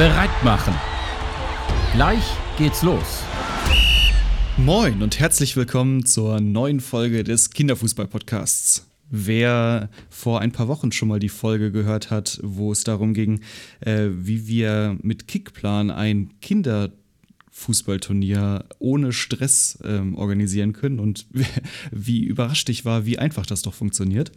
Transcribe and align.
bereit 0.00 0.30
machen. 0.42 0.74
Gleich 1.92 2.24
geht's 2.56 2.82
los. 2.82 3.22
Moin 4.56 5.02
und 5.02 5.20
herzlich 5.20 5.56
willkommen 5.56 6.06
zur 6.06 6.40
neuen 6.40 6.80
Folge 6.80 7.22
des 7.22 7.50
Kinderfußball-Podcasts. 7.50 8.86
Wer 9.10 9.90
vor 10.08 10.40
ein 10.40 10.52
paar 10.52 10.68
Wochen 10.68 10.90
schon 10.90 11.08
mal 11.08 11.18
die 11.18 11.28
Folge 11.28 11.70
gehört 11.70 12.10
hat, 12.10 12.40
wo 12.42 12.72
es 12.72 12.82
darum 12.82 13.12
ging, 13.12 13.42
äh, 13.80 14.06
wie 14.10 14.46
wir 14.46 14.96
mit 15.02 15.28
Kickplan 15.28 15.90
ein 15.90 16.30
Kinderfußballturnier 16.40 18.64
ohne 18.78 19.12
Stress 19.12 19.78
ähm, 19.84 20.14
organisieren 20.14 20.72
können 20.72 20.98
und 20.98 21.26
wie 21.90 22.24
überrascht 22.24 22.70
ich 22.70 22.86
war, 22.86 23.04
wie 23.04 23.18
einfach 23.18 23.44
das 23.44 23.60
doch 23.60 23.74
funktioniert 23.74 24.32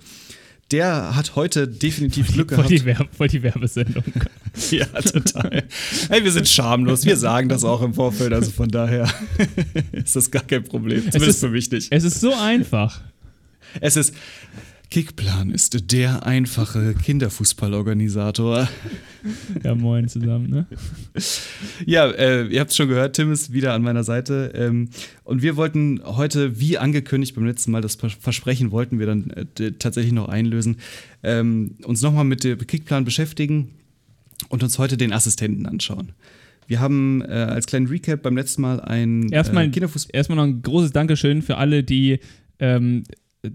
der 0.74 1.16
hat 1.16 1.36
heute 1.36 1.68
definitiv 1.68 2.34
Glück 2.34 2.50
gehabt. 2.50 2.68
Voll 2.68 2.78
die, 2.78 2.84
Werbe, 2.84 3.08
voll 3.16 3.28
die 3.28 3.44
Werbesendung. 3.44 4.04
ja, 4.72 4.86
total. 4.86 5.64
Hey, 6.10 6.24
wir 6.24 6.32
sind 6.32 6.50
schamlos. 6.50 7.06
Wir 7.06 7.16
sagen 7.16 7.48
das 7.48 7.64
auch 7.64 7.84
im 7.84 7.94
Vorfeld. 7.94 8.34
Also 8.34 8.50
von 8.50 8.70
daher 8.70 9.08
ist 9.92 10.16
das 10.16 10.32
gar 10.32 10.44
kein 10.44 10.64
Problem. 10.64 11.04
Zumindest 11.04 11.30
ist, 11.30 11.40
für 11.42 11.50
mich 11.50 11.70
nicht. 11.70 11.92
Es 11.92 12.04
ist 12.04 12.20
so 12.20 12.34
einfach. 12.34 13.02
Es 13.82 13.96
ist, 13.96 14.16
Kickplan 14.94 15.50
ist 15.50 15.92
der 15.92 16.24
einfache 16.24 16.94
Kinderfußballorganisator. 16.94 18.70
Ja, 19.64 19.74
moin 19.74 20.08
zusammen, 20.08 20.52
ne? 20.52 20.68
Ja, 21.88 22.12
äh, 22.12 22.46
ihr 22.46 22.60
habt 22.60 22.70
es 22.70 22.78
schon 22.78 22.90
gehört, 22.90 23.16
Tim 23.16 23.32
ist 23.32 23.52
wieder 23.52 23.74
an 23.74 23.82
meiner 23.82 24.04
Seite. 24.04 24.52
Ähm, 24.54 24.90
und 25.24 25.42
wir 25.42 25.56
wollten 25.56 26.00
heute, 26.04 26.60
wie 26.60 26.78
angekündigt 26.78 27.34
beim 27.34 27.48
letzten 27.48 27.72
Mal, 27.72 27.82
das 27.82 27.96
Versprechen 27.96 28.70
wollten 28.70 29.00
wir 29.00 29.08
dann 29.08 29.32
äh, 29.32 29.72
tatsächlich 29.72 30.14
noch 30.14 30.30
einlösen, 30.30 30.78
ähm, 31.24 31.76
uns 31.86 32.04
nochmal 32.04 32.26
mit 32.26 32.44
dem 32.44 32.60
Kickplan 32.60 33.04
beschäftigen 33.04 33.72
und 34.50 34.62
uns 34.62 34.78
heute 34.78 34.96
den 34.96 35.12
Assistenten 35.12 35.66
anschauen. 35.66 36.12
Wir 36.68 36.80
haben 36.80 37.24
äh, 37.24 37.32
als 37.32 37.66
kleinen 37.66 37.88
Recap 37.88 38.22
beim 38.22 38.38
letzten 38.38 38.62
Mal 38.62 38.80
ein 38.80 39.32
erstmal, 39.32 39.66
äh, 39.66 39.70
Kinderfußball. 39.70 40.16
Erstmal 40.16 40.36
noch 40.36 40.44
ein 40.44 40.62
großes 40.62 40.92
Dankeschön 40.92 41.42
für 41.42 41.58
alle, 41.58 41.84
die 41.84 42.20
ähm, 42.60 43.04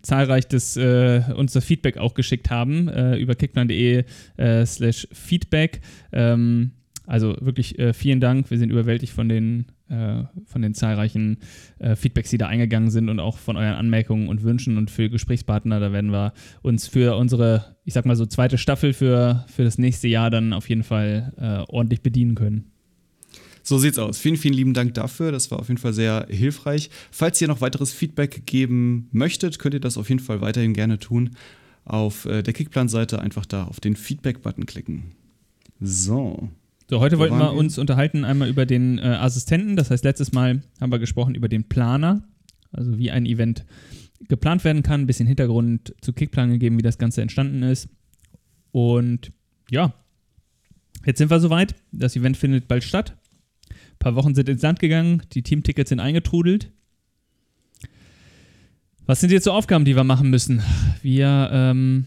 zahlreich 0.03 0.47
das, 0.49 0.77
äh, 0.77 1.23
uns 1.35 1.57
Feedback 1.65 1.99
auch 1.99 2.15
geschickt 2.15 2.51
haben 2.51 2.89
äh, 2.89 3.17
über 3.17 3.35
kickplan.de 3.35 4.05
äh, 4.37 4.67
slash 4.67 5.09
Feedback. 5.13 5.81
Ähm, 6.13 6.73
also 7.07 7.37
wirklich 7.41 7.79
äh, 7.79 7.95
vielen 7.95 8.21
Dank. 8.21 8.51
Wir 8.51 8.59
sind 8.59 8.71
überwältigt 8.71 9.15
von 9.15 9.31
den, 9.31 9.67
äh, 9.89 10.25
von 10.45 10.61
den 10.61 10.75
zahlreichen 10.75 11.39
äh, 11.79 11.97
Feedbacks, 11.97 12.29
die 12.29 12.37
da 12.39 12.49
eingegangen 12.49 12.91
sind 12.91 13.09
und 13.09 13.19
auch 13.19 13.39
von 13.39 13.57
euren 13.57 13.75
Anmerkungen 13.75 14.29
und 14.29 14.43
Wünschen 14.43 14.77
und 14.77 14.91
für 14.91 15.09
Gesprächspartner. 15.09 15.81
Da 15.81 15.91
werden 15.91 16.13
wir 16.13 16.35
uns 16.61 16.87
für 16.87 17.17
unsere, 17.17 17.77
ich 17.85 17.95
sag 17.95 18.05
mal 18.05 18.17
so, 18.17 18.27
zweite 18.27 18.59
Staffel 18.59 18.93
für, 18.93 19.47
für 19.49 19.65
das 19.65 19.79
nächste 19.79 20.09
Jahr 20.09 20.29
dann 20.29 20.53
auf 20.53 20.69
jeden 20.69 20.83
Fall 20.83 21.65
ordentlich 21.69 22.03
bedienen 22.03 22.35
können. 22.35 22.73
So 23.69 23.77
sieht's 23.77 23.99
aus. 23.99 24.17
Vielen, 24.17 24.39
vielen 24.39 24.55
lieben 24.55 24.73
Dank 24.73 24.95
dafür. 24.95 25.31
Das 25.31 25.51
war 25.51 25.61
auf 25.61 25.69
jeden 25.69 25.77
Fall 25.77 25.93
sehr 25.93 26.27
hilfreich. 26.31 26.89
Falls 27.11 27.39
ihr 27.43 27.49
noch 27.49 27.61
weiteres 27.61 27.93
Feedback 27.93 28.47
geben 28.47 29.09
möchtet, 29.13 29.59
könnt 29.59 29.75
ihr 29.75 29.81
das 29.81 29.99
auf 29.99 30.09
jeden 30.09 30.21
Fall 30.21 30.41
weiterhin 30.41 30.73
gerne 30.73 30.99
tun. 30.99 31.37
Auf 31.85 32.25
äh, 32.25 32.43
der 32.43 32.55
Kickplan-Seite 32.55 33.21
einfach 33.21 33.45
da 33.45 33.65
auf 33.65 33.79
den 33.79 33.95
Feedback-Button 33.95 34.65
klicken. 34.65 35.13
So. 35.81 36.49
So, 36.89 37.01
heute 37.01 37.17
Wo 37.17 37.21
wollten 37.21 37.37
wir, 37.37 37.53
wir 37.53 37.53
uns 37.53 37.77
unterhalten 37.77 38.25
einmal 38.25 38.49
über 38.49 38.65
den 38.65 38.97
äh, 38.97 39.03
Assistenten. 39.03 39.77
Das 39.77 39.91
heißt, 39.91 40.03
letztes 40.03 40.33
Mal 40.33 40.63
haben 40.81 40.91
wir 40.91 40.99
gesprochen 40.99 41.35
über 41.35 41.51
den 41.51 41.65
Planer, 41.65 42.23
also 42.73 42.97
wie 42.97 43.11
ein 43.11 43.27
Event 43.27 43.67
geplant 44.29 44.65
werden 44.65 44.83
kann. 44.83 45.03
Ein 45.03 45.07
bisschen 45.07 45.27
Hintergrund 45.27 45.95
zu 46.01 46.15
Kickplan 46.15 46.53
gegeben, 46.53 46.79
wie 46.79 46.83
das 46.83 46.97
Ganze 46.97 47.21
entstanden 47.21 47.63
ist. 47.63 47.91
Und 48.73 49.31
ja, 49.71 49.93
jetzt 51.05 51.19
sind 51.19 51.29
wir 51.31 51.39
soweit. 51.39 51.75
Das 51.93 52.17
Event 52.17 52.39
findet 52.39 52.67
bald 52.67 52.83
statt. 52.83 53.15
Ein 53.99 54.15
paar 54.15 54.15
Wochen 54.15 54.37
sind 54.37 54.49
ins 54.49 54.63
Land 54.63 54.79
gegangen, 54.79 55.23
die 55.33 55.43
Teamtickets 55.43 55.89
sind 55.89 55.99
eingetrudelt. 55.99 56.71
Was 59.07 59.21
sind 59.21 59.33
jetzt 59.33 59.45
so 59.45 59.53
Aufgaben, 59.53 59.85
die 59.85 59.97
wir 59.97 60.05
machen 60.05 60.31
müssen? 60.31 60.63
Wir 61.03 61.51
ähm, 61.53 62.07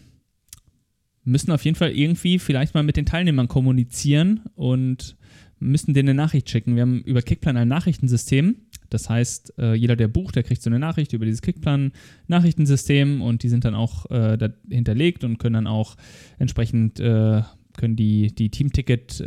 müssen 1.24 1.50
auf 1.50 1.64
jeden 1.66 1.76
Fall 1.76 1.90
irgendwie 1.90 2.38
vielleicht 2.38 2.72
mal 2.72 2.82
mit 2.82 2.96
den 2.96 3.04
Teilnehmern 3.04 3.46
kommunizieren 3.46 4.40
und 4.54 5.16
müssen 5.58 5.92
denen 5.92 6.08
eine 6.08 6.16
Nachricht 6.16 6.48
schicken. 6.48 6.76
Wir 6.76 6.82
haben 6.82 7.02
über 7.02 7.20
Kickplan 7.20 7.58
ein 7.58 7.68
Nachrichtensystem. 7.68 8.56
Das 8.88 9.10
heißt, 9.10 9.58
äh, 9.58 9.74
jeder, 9.74 9.96
der 9.96 10.08
bucht, 10.08 10.36
der 10.36 10.44
kriegt 10.44 10.62
so 10.62 10.70
eine 10.70 10.78
Nachricht 10.78 11.12
über 11.12 11.26
dieses 11.26 11.42
Kickplan-Nachrichtensystem 11.42 13.20
und 13.20 13.42
die 13.42 13.50
sind 13.50 13.66
dann 13.66 13.74
auch 13.74 14.10
äh, 14.10 14.50
hinterlegt 14.70 15.24
und 15.24 15.38
können 15.38 15.54
dann 15.54 15.66
auch 15.66 15.96
entsprechend 16.38 17.00
äh, 17.00 17.42
können 17.76 17.96
die, 17.96 18.34
die 18.34 18.50
Teamticket 18.50 19.20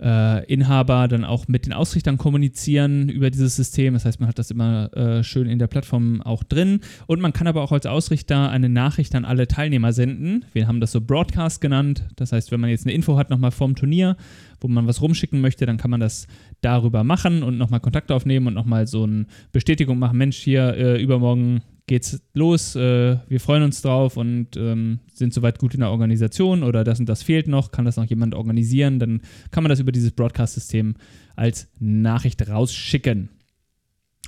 äh, 0.00 0.44
Inhaber 0.52 1.08
dann 1.08 1.24
auch 1.24 1.48
mit 1.48 1.66
den 1.66 1.72
Ausrichtern 1.72 2.18
kommunizieren 2.18 3.08
über 3.08 3.30
dieses 3.30 3.56
System. 3.56 3.94
Das 3.94 4.04
heißt, 4.04 4.20
man 4.20 4.28
hat 4.28 4.38
das 4.38 4.50
immer 4.50 4.92
äh, 4.96 5.22
schön 5.22 5.48
in 5.48 5.58
der 5.58 5.66
Plattform 5.66 6.22
auch 6.22 6.42
drin. 6.42 6.80
Und 7.06 7.20
man 7.20 7.32
kann 7.32 7.46
aber 7.46 7.62
auch 7.62 7.72
als 7.72 7.86
Ausrichter 7.86 8.50
eine 8.50 8.68
Nachricht 8.68 9.14
an 9.14 9.24
alle 9.24 9.48
Teilnehmer 9.48 9.92
senden. 9.92 10.44
Wir 10.52 10.66
haben 10.66 10.80
das 10.80 10.92
so 10.92 11.00
Broadcast 11.00 11.60
genannt. 11.60 12.04
Das 12.16 12.32
heißt, 12.32 12.50
wenn 12.52 12.60
man 12.60 12.70
jetzt 12.70 12.86
eine 12.86 12.94
Info 12.94 13.16
hat 13.16 13.30
nochmal 13.30 13.50
vorm 13.50 13.74
Turnier, 13.74 14.16
wo 14.60 14.68
man 14.68 14.86
was 14.86 15.00
rumschicken 15.00 15.40
möchte, 15.40 15.66
dann 15.66 15.76
kann 15.76 15.90
man 15.90 16.00
das 16.00 16.26
darüber 16.60 17.04
machen 17.04 17.42
und 17.42 17.58
nochmal 17.58 17.80
Kontakt 17.80 18.10
aufnehmen 18.10 18.46
und 18.46 18.54
nochmal 18.54 18.86
so 18.86 19.04
eine 19.04 19.26
Bestätigung 19.52 19.98
machen. 19.98 20.18
Mensch, 20.18 20.36
hier 20.38 20.74
äh, 20.74 21.02
übermorgen 21.02 21.62
geht's 21.86 22.20
los, 22.34 22.74
äh, 22.74 23.18
wir 23.28 23.40
freuen 23.40 23.62
uns 23.62 23.80
drauf 23.82 24.16
und 24.16 24.56
ähm, 24.56 25.00
sind 25.12 25.32
soweit 25.32 25.58
gut 25.58 25.74
in 25.74 25.80
der 25.80 25.90
Organisation 25.90 26.62
oder 26.62 26.82
das 26.84 26.98
und 26.98 27.08
das 27.08 27.22
fehlt 27.22 27.46
noch, 27.48 27.70
kann 27.70 27.84
das 27.84 27.96
noch 27.96 28.06
jemand 28.06 28.34
organisieren, 28.34 28.98
dann 28.98 29.20
kann 29.50 29.62
man 29.62 29.70
das 29.70 29.80
über 29.80 29.92
dieses 29.92 30.10
Broadcast-System 30.10 30.94
als 31.36 31.68
Nachricht 31.78 32.48
rausschicken. 32.48 33.28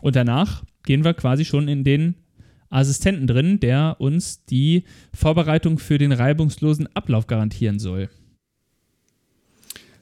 Und 0.00 0.14
danach 0.14 0.64
gehen 0.84 1.04
wir 1.04 1.14
quasi 1.14 1.44
schon 1.44 1.66
in 1.66 1.82
den 1.82 2.14
Assistenten 2.70 3.26
drin, 3.26 3.60
der 3.60 3.96
uns 3.98 4.44
die 4.44 4.84
Vorbereitung 5.12 5.78
für 5.78 5.98
den 5.98 6.12
reibungslosen 6.12 6.86
Ablauf 6.94 7.26
garantieren 7.26 7.78
soll. 7.78 8.08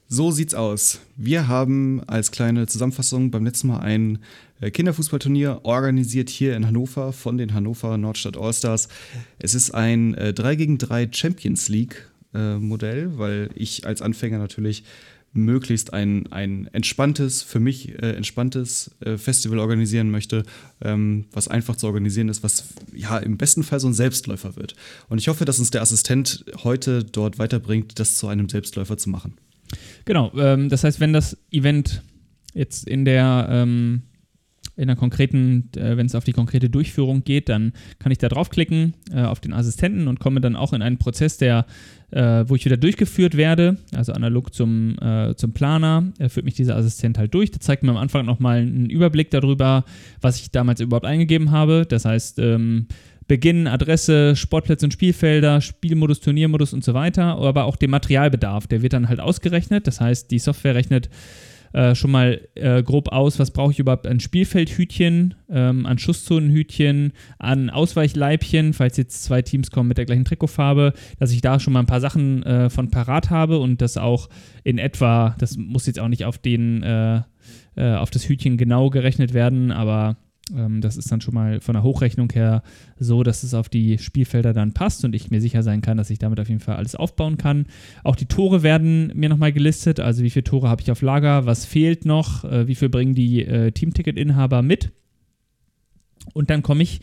So 0.08 0.30
sieht's 0.30 0.54
aus. 0.54 1.00
Wir 1.16 1.48
haben 1.48 2.00
als 2.06 2.30
kleine 2.30 2.68
Zusammenfassung 2.68 3.32
beim 3.32 3.44
letzten 3.44 3.66
Mal 3.66 3.80
ein 3.80 4.20
äh, 4.60 4.70
Kinderfußballturnier 4.70 5.62
organisiert 5.64 6.30
hier 6.30 6.54
in 6.54 6.64
Hannover 6.64 7.12
von 7.12 7.38
den 7.38 7.54
Hannover 7.54 7.98
Nordstadt 7.98 8.36
Allstars. 8.36 8.86
Es 9.40 9.56
ist 9.56 9.72
ein 9.72 10.14
äh, 10.14 10.32
3 10.32 10.54
gegen 10.54 10.78
3 10.78 11.08
Champions 11.10 11.68
League 11.68 12.08
äh, 12.34 12.54
Modell, 12.54 13.18
weil 13.18 13.50
ich 13.56 13.84
als 13.84 14.00
Anfänger 14.00 14.38
natürlich 14.38 14.84
möglichst 15.32 15.92
ein, 15.92 16.30
ein 16.30 16.68
entspanntes, 16.72 17.42
für 17.42 17.58
mich 17.58 18.00
äh, 18.00 18.12
entspanntes 18.12 18.92
äh, 19.00 19.18
Festival 19.18 19.58
organisieren 19.58 20.12
möchte, 20.12 20.44
ähm, 20.82 21.24
was 21.32 21.48
einfach 21.48 21.74
zu 21.74 21.88
organisieren 21.88 22.28
ist, 22.28 22.44
was 22.44 22.68
ja 22.94 23.18
im 23.18 23.38
besten 23.38 23.64
Fall 23.64 23.80
so 23.80 23.88
ein 23.88 23.92
Selbstläufer 23.92 24.54
wird. 24.54 24.76
Und 25.08 25.18
ich 25.18 25.26
hoffe, 25.26 25.44
dass 25.44 25.58
uns 25.58 25.72
der 25.72 25.82
Assistent 25.82 26.44
heute 26.62 27.02
dort 27.02 27.40
weiterbringt, 27.40 27.98
das 27.98 28.18
zu 28.18 28.28
einem 28.28 28.48
Selbstläufer 28.48 28.96
zu 28.96 29.10
machen. 29.10 29.34
Genau, 30.06 30.32
ähm, 30.38 30.68
das 30.70 30.84
heißt, 30.84 31.00
wenn 31.00 31.12
das 31.12 31.36
Event 31.50 32.02
jetzt 32.54 32.88
in 32.88 33.04
der 33.04 33.48
ähm, 33.50 34.02
in 34.76 34.88
der 34.88 34.96
konkreten, 34.96 35.70
äh, 35.74 35.96
wenn 35.96 36.06
es 36.06 36.14
auf 36.14 36.24
die 36.24 36.32
konkrete 36.32 36.68
Durchführung 36.68 37.24
geht, 37.24 37.48
dann 37.48 37.72
kann 37.98 38.12
ich 38.12 38.18
da 38.18 38.28
draufklicken 38.28 38.94
äh, 39.10 39.22
auf 39.22 39.40
den 39.40 39.52
Assistenten 39.52 40.06
und 40.06 40.20
komme 40.20 40.40
dann 40.40 40.54
auch 40.54 40.72
in 40.74 40.82
einen 40.82 40.98
Prozess, 40.98 41.38
der, 41.38 41.64
äh, 42.10 42.44
wo 42.46 42.54
ich 42.56 42.64
wieder 42.66 42.76
durchgeführt 42.76 43.36
werde, 43.36 43.78
also 43.94 44.12
analog 44.12 44.52
zum, 44.54 44.98
äh, 45.00 45.34
zum 45.34 45.52
Planer, 45.52 46.12
führt 46.28 46.44
mich 46.44 46.54
dieser 46.54 46.76
Assistent 46.76 47.16
halt 47.16 47.32
durch. 47.32 47.50
Der 47.50 47.60
zeigt 47.60 47.82
mir 47.82 47.90
am 47.90 47.96
Anfang 47.96 48.26
nochmal 48.26 48.58
einen 48.58 48.90
Überblick 48.90 49.30
darüber, 49.30 49.84
was 50.20 50.38
ich 50.38 50.50
damals 50.50 50.80
überhaupt 50.80 51.06
eingegeben 51.06 51.50
habe. 51.50 51.86
Das 51.88 52.04
heißt, 52.04 52.38
ähm, 52.38 52.86
Beginn, 53.28 53.66
Adresse, 53.66 54.36
Sportplätze 54.36 54.86
und 54.86 54.92
Spielfelder, 54.92 55.60
Spielmodus, 55.60 56.20
Turniermodus 56.20 56.72
und 56.72 56.84
so 56.84 56.94
weiter, 56.94 57.36
aber 57.36 57.64
auch 57.64 57.76
den 57.76 57.90
Materialbedarf, 57.90 58.66
der 58.66 58.82
wird 58.82 58.92
dann 58.92 59.08
halt 59.08 59.20
ausgerechnet. 59.20 59.86
Das 59.86 60.00
heißt, 60.00 60.30
die 60.30 60.38
Software 60.38 60.74
rechnet 60.74 61.08
äh, 61.72 61.94
schon 61.94 62.10
mal 62.10 62.40
äh, 62.54 62.82
grob 62.82 63.08
aus, 63.12 63.38
was 63.38 63.50
brauche 63.50 63.72
ich 63.72 63.78
überhaupt 63.78 64.06
an 64.06 64.18
Spielfeldhütchen, 64.18 65.34
ähm, 65.50 65.84
an 65.84 65.98
Schusszonenhütchen, 65.98 67.12
an 67.38 67.68
Ausweichleibchen, 67.68 68.72
falls 68.72 68.96
jetzt 68.96 69.24
zwei 69.24 69.42
Teams 69.42 69.70
kommen 69.70 69.88
mit 69.88 69.98
der 69.98 70.06
gleichen 70.06 70.24
Trikotfarbe, 70.24 70.94
dass 71.18 71.32
ich 71.32 71.42
da 71.42 71.60
schon 71.60 71.74
mal 71.74 71.80
ein 71.80 71.86
paar 71.86 72.00
Sachen 72.00 72.42
äh, 72.44 72.70
von 72.70 72.90
parat 72.90 73.30
habe 73.30 73.58
und 73.58 73.82
das 73.82 73.96
auch 73.96 74.28
in 74.64 74.78
etwa, 74.78 75.34
das 75.38 75.56
muss 75.56 75.86
jetzt 75.86 76.00
auch 76.00 76.08
nicht 76.08 76.24
auf 76.24 76.38
den, 76.38 76.82
äh, 76.82 77.22
äh, 77.76 77.94
auf 77.96 78.10
das 78.10 78.28
Hütchen 78.28 78.56
genau 78.56 78.88
gerechnet 78.88 79.34
werden, 79.34 79.70
aber 79.70 80.16
das 80.48 80.96
ist 80.96 81.10
dann 81.10 81.20
schon 81.20 81.34
mal 81.34 81.60
von 81.60 81.72
der 81.72 81.82
Hochrechnung 81.82 82.30
her 82.32 82.62
so, 83.00 83.24
dass 83.24 83.42
es 83.42 83.52
auf 83.52 83.68
die 83.68 83.98
Spielfelder 83.98 84.52
dann 84.52 84.74
passt 84.74 85.04
und 85.04 85.12
ich 85.12 85.28
mir 85.28 85.40
sicher 85.40 85.64
sein 85.64 85.80
kann, 85.82 85.96
dass 85.96 86.08
ich 86.08 86.20
damit 86.20 86.38
auf 86.38 86.48
jeden 86.48 86.60
Fall 86.60 86.76
alles 86.76 86.94
aufbauen 86.94 87.36
kann. 87.36 87.66
Auch 88.04 88.14
die 88.14 88.26
Tore 88.26 88.62
werden 88.62 89.10
mir 89.16 89.28
nochmal 89.28 89.52
gelistet, 89.52 89.98
also 89.98 90.22
wie 90.22 90.30
viele 90.30 90.44
Tore 90.44 90.68
habe 90.68 90.82
ich 90.82 90.90
auf 90.92 91.02
Lager, 91.02 91.46
was 91.46 91.64
fehlt 91.64 92.04
noch, 92.04 92.44
äh, 92.44 92.68
wie 92.68 92.76
viel 92.76 92.88
bringen 92.88 93.16
die 93.16 93.44
äh, 93.44 93.72
Teamticket-Inhaber 93.72 94.62
mit. 94.62 94.92
Und 96.32 96.48
dann 96.48 96.62
komme 96.62 96.84
ich 96.84 97.00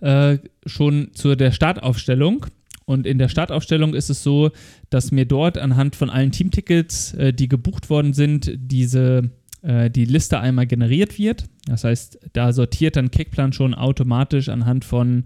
äh, 0.00 0.38
schon 0.64 1.10
zu 1.12 1.34
der 1.34 1.52
Startaufstellung 1.52 2.46
Und 2.90 3.06
in 3.06 3.18
der 3.18 3.28
Startaufstellung 3.28 3.94
ist 3.94 4.10
es 4.10 4.24
so, 4.24 4.50
dass 4.90 5.12
mir 5.12 5.24
dort 5.24 5.58
anhand 5.58 5.94
von 5.94 6.10
allen 6.10 6.32
Teamtickets, 6.32 7.14
äh, 7.14 7.32
die 7.32 7.46
gebucht 7.46 7.88
worden 7.88 8.14
sind, 8.14 8.50
diese 8.56 9.30
äh, 9.62 9.90
die 9.90 10.04
Liste 10.04 10.40
einmal 10.40 10.66
generiert 10.66 11.18
wird. 11.18 11.44
Das 11.66 11.84
heißt, 11.84 12.18
da 12.32 12.52
sortiert 12.52 12.96
dann 12.96 13.10
Kickplan 13.10 13.52
schon 13.52 13.74
automatisch 13.74 14.48
anhand 14.48 14.84
von 14.84 15.24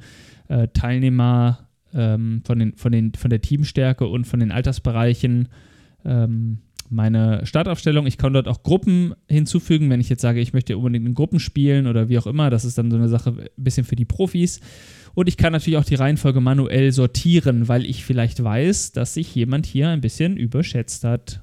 äh, 0.48 0.68
Teilnehmer, 0.68 1.68
ähm, 1.92 2.42
von, 2.44 2.58
den, 2.58 2.76
von, 2.76 2.92
den, 2.92 3.14
von 3.14 3.30
der 3.30 3.40
Teamstärke 3.40 4.06
und 4.06 4.26
von 4.26 4.40
den 4.40 4.52
Altersbereichen 4.52 5.48
ähm, 6.04 6.58
meine 6.90 7.44
Startaufstellung. 7.46 8.06
Ich 8.06 8.18
kann 8.18 8.32
dort 8.32 8.48
auch 8.48 8.62
Gruppen 8.62 9.14
hinzufügen, 9.28 9.90
wenn 9.90 10.00
ich 10.00 10.08
jetzt 10.08 10.22
sage, 10.22 10.40
ich 10.40 10.52
möchte 10.52 10.76
unbedingt 10.76 11.06
in 11.06 11.14
Gruppen 11.14 11.40
spielen 11.40 11.86
oder 11.86 12.08
wie 12.08 12.18
auch 12.18 12.26
immer. 12.26 12.50
Das 12.50 12.64
ist 12.64 12.78
dann 12.78 12.90
so 12.90 12.96
eine 12.96 13.08
Sache 13.08 13.30
ein 13.30 13.48
bisschen 13.56 13.84
für 13.84 13.96
die 13.96 14.04
Profis. 14.04 14.60
Und 15.14 15.28
ich 15.28 15.36
kann 15.36 15.52
natürlich 15.52 15.78
auch 15.78 15.84
die 15.84 15.94
Reihenfolge 15.94 16.40
manuell 16.40 16.92
sortieren, 16.92 17.68
weil 17.68 17.86
ich 17.86 18.04
vielleicht 18.04 18.42
weiß, 18.42 18.92
dass 18.92 19.14
sich 19.14 19.34
jemand 19.34 19.66
hier 19.66 19.88
ein 19.88 20.00
bisschen 20.00 20.36
überschätzt 20.36 21.04
hat. 21.04 21.40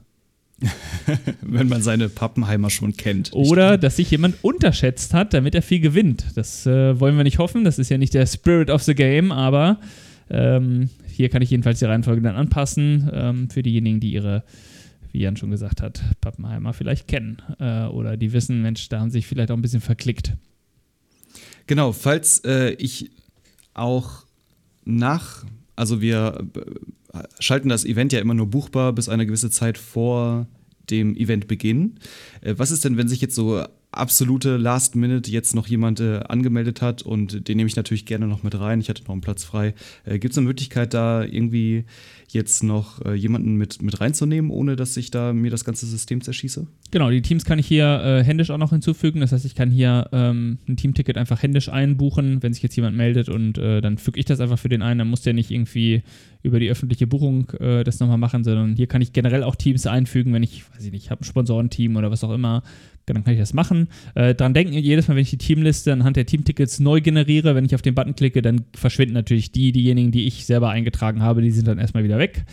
Wenn 1.42 1.68
man 1.68 1.82
seine 1.82 2.10
Pappenheimer 2.10 2.70
schon 2.70 2.96
kennt. 2.96 3.32
Oder 3.34 3.78
dass 3.78 3.96
sich 3.96 4.12
jemand 4.12 4.36
unterschätzt 4.44 5.14
hat, 5.14 5.34
damit 5.34 5.56
er 5.56 5.62
viel 5.62 5.80
gewinnt. 5.80 6.26
Das 6.36 6.66
äh, 6.66 7.00
wollen 7.00 7.18
wir 7.18 7.24
nicht 7.24 7.40
hoffen. 7.40 7.64
Das 7.64 7.80
ist 7.80 7.90
ja 7.90 7.98
nicht 7.98 8.14
der 8.14 8.26
Spirit 8.26 8.70
of 8.70 8.84
the 8.84 8.96
Game, 8.96 9.32
aber 9.32 9.80
ähm, 10.30 10.90
hier 11.08 11.30
kann 11.30 11.42
ich 11.42 11.50
jedenfalls 11.50 11.80
die 11.80 11.86
Reihenfolge 11.86 12.22
dann 12.22 12.36
anpassen 12.36 13.10
ähm, 13.14 13.50
für 13.50 13.64
diejenigen, 13.64 14.00
die 14.00 14.14
ihre, 14.14 14.44
wie 15.12 15.20
Jan 15.20 15.38
schon 15.38 15.52
gesagt 15.52 15.82
hat, 15.82 16.02
Pappenheimer 16.22 16.74
vielleicht 16.74 17.08
kennen. 17.08 17.42
Äh, 17.60 17.86
oder 17.86 18.18
die 18.18 18.34
wissen, 18.34 18.62
Mensch, 18.62 18.88
da 18.90 19.00
haben 19.00 19.12
sich 19.12 19.28
vielleicht 19.28 19.52
auch 19.52 19.58
ein 19.58 19.62
bisschen 19.62 19.82
verklickt. 19.82 20.34
Genau, 21.68 21.92
falls 21.92 22.40
äh, 22.46 22.72
ich 22.74 23.12
auch 23.74 24.26
nach, 24.86 25.46
also 25.76 26.02
wir 26.02 26.46
schalten 27.40 27.70
das 27.70 27.86
Event 27.86 28.14
ja 28.14 28.20
immer 28.20 28.34
nur 28.34 28.48
buchbar 28.48 28.94
bis 28.94 29.10
eine 29.10 29.26
gewisse 29.26 29.50
Zeit 29.50 29.78
vor 29.78 30.48
dem 30.90 31.16
Eventbeginn. 31.16 31.96
Äh, 32.42 32.56
was 32.58 32.72
ist 32.72 32.86
denn, 32.86 32.98
wenn 32.98 33.08
sich 33.08 33.22
jetzt 33.22 33.36
so 33.36 33.64
absolute 33.92 34.56
Last 34.58 34.96
Minute 34.96 35.30
jetzt 35.30 35.54
noch 35.54 35.68
jemand 35.68 36.00
äh, 36.00 36.20
angemeldet 36.28 36.82
hat 36.82 37.02
und 37.02 37.48
den 37.48 37.58
nehme 37.58 37.68
ich 37.68 37.76
natürlich 37.76 38.06
gerne 38.06 38.26
noch 38.26 38.42
mit 38.42 38.58
rein. 38.58 38.80
Ich 38.80 38.90
hatte 38.90 39.04
noch 39.04 39.12
einen 39.12 39.22
Platz 39.22 39.44
frei. 39.44 39.74
Äh, 40.06 40.18
Gibt 40.18 40.32
es 40.32 40.38
eine 40.38 40.48
Möglichkeit, 40.48 40.94
da 40.94 41.24
irgendwie 41.24 41.84
jetzt 42.30 42.64
noch 42.64 43.04
äh, 43.06 43.14
jemanden 43.14 43.56
mit, 43.56 43.82
mit 43.82 44.00
reinzunehmen, 44.00 44.50
ohne 44.50 44.78
dass 44.78 44.96
ich 44.96 45.12
da 45.12 45.34
mir 45.34 45.52
das 45.52 45.66
ganze 45.66 45.86
System 45.86 46.22
zerschieße? 46.22 46.68
Genau, 46.92 47.10
die 47.10 47.22
Teams 47.22 47.44
kann 47.44 47.60
ich 47.60 47.68
hier 47.68 48.02
äh, 48.02 48.24
händisch 48.24 48.50
auch 48.50 48.58
noch 48.58 48.70
hinzufügen. 48.70 49.20
Das 49.20 49.34
heißt, 49.34 49.44
ich 49.44 49.56
kann 49.56 49.70
hier 49.70 50.08
ähm, 50.14 50.58
ein 50.70 50.78
Teamticket 50.78 51.18
einfach 51.18 51.44
händisch 51.44 51.68
einbuchen, 51.68 52.42
wenn 52.42 52.54
sich 52.54 52.64
jetzt 52.64 52.78
jemand 52.78 52.96
meldet 52.96 53.28
und 53.28 53.58
äh, 53.58 53.82
dann 53.82 53.98
füge 53.98 54.20
ich 54.20 54.26
das 54.26 54.40
einfach 54.40 54.60
für 54.60 54.70
den 54.70 54.82
ein. 54.82 55.00
Dann 55.00 55.10
muss 55.10 55.22
der 55.22 55.34
nicht 55.34 55.52
irgendwie 55.52 56.04
über 56.44 56.60
die 56.60 56.70
öffentliche 56.70 57.08
Buchung 57.08 57.50
äh, 57.60 57.84
das 57.84 58.00
nochmal 58.00 58.18
machen, 58.18 58.44
sondern 58.44 58.76
hier 58.76 58.88
kann 58.88 59.02
ich 59.02 59.14
generell 59.14 59.44
auch 59.44 59.56
Teams 59.56 59.86
einfügen, 59.86 60.34
wenn 60.34 60.44
ich, 60.44 60.64
weiß 60.74 60.86
ich 60.86 60.92
nicht, 60.92 61.12
habe 61.12 61.22
ein 61.22 61.26
Sponsorenteam 61.26 61.96
oder 61.96 62.12
was 62.12 62.24
auch 62.24 62.32
immer, 62.32 62.64
dann 63.06 63.24
kann 63.24 63.34
ich 63.34 63.40
das 63.40 63.54
machen. 63.54 63.88
Äh, 64.16 64.36
dran 64.36 64.54
denken, 64.54 64.74
jedes 64.74 65.08
Mal, 65.08 65.16
wenn 65.16 65.24
ich 65.24 65.30
die 65.30 65.38
Teamliste 65.38 65.94
anhand 65.94 66.16
der 66.16 66.26
Teamtickets 66.26 66.80
neu 66.80 67.02
generiere, 67.02 67.56
wenn 67.56 67.66
ich 67.66 67.76
auf 67.76 67.82
den 67.82 67.96
Button 67.96 68.16
klicke, 68.16 68.42
dann 68.42 68.66
verschwinden 68.74 69.14
natürlich 69.14 69.52
die, 69.52 69.72
diejenigen, 69.72 70.12
die 70.12 70.26
ich 70.26 70.46
selber 70.46 70.70
eingetragen 70.70 71.22
habe, 71.22 71.42
die 71.42 71.52
sind 71.52 71.68
dann 71.68 71.80
erstmal 71.80 72.04
wieder 72.04 72.20
weg. 72.20 72.46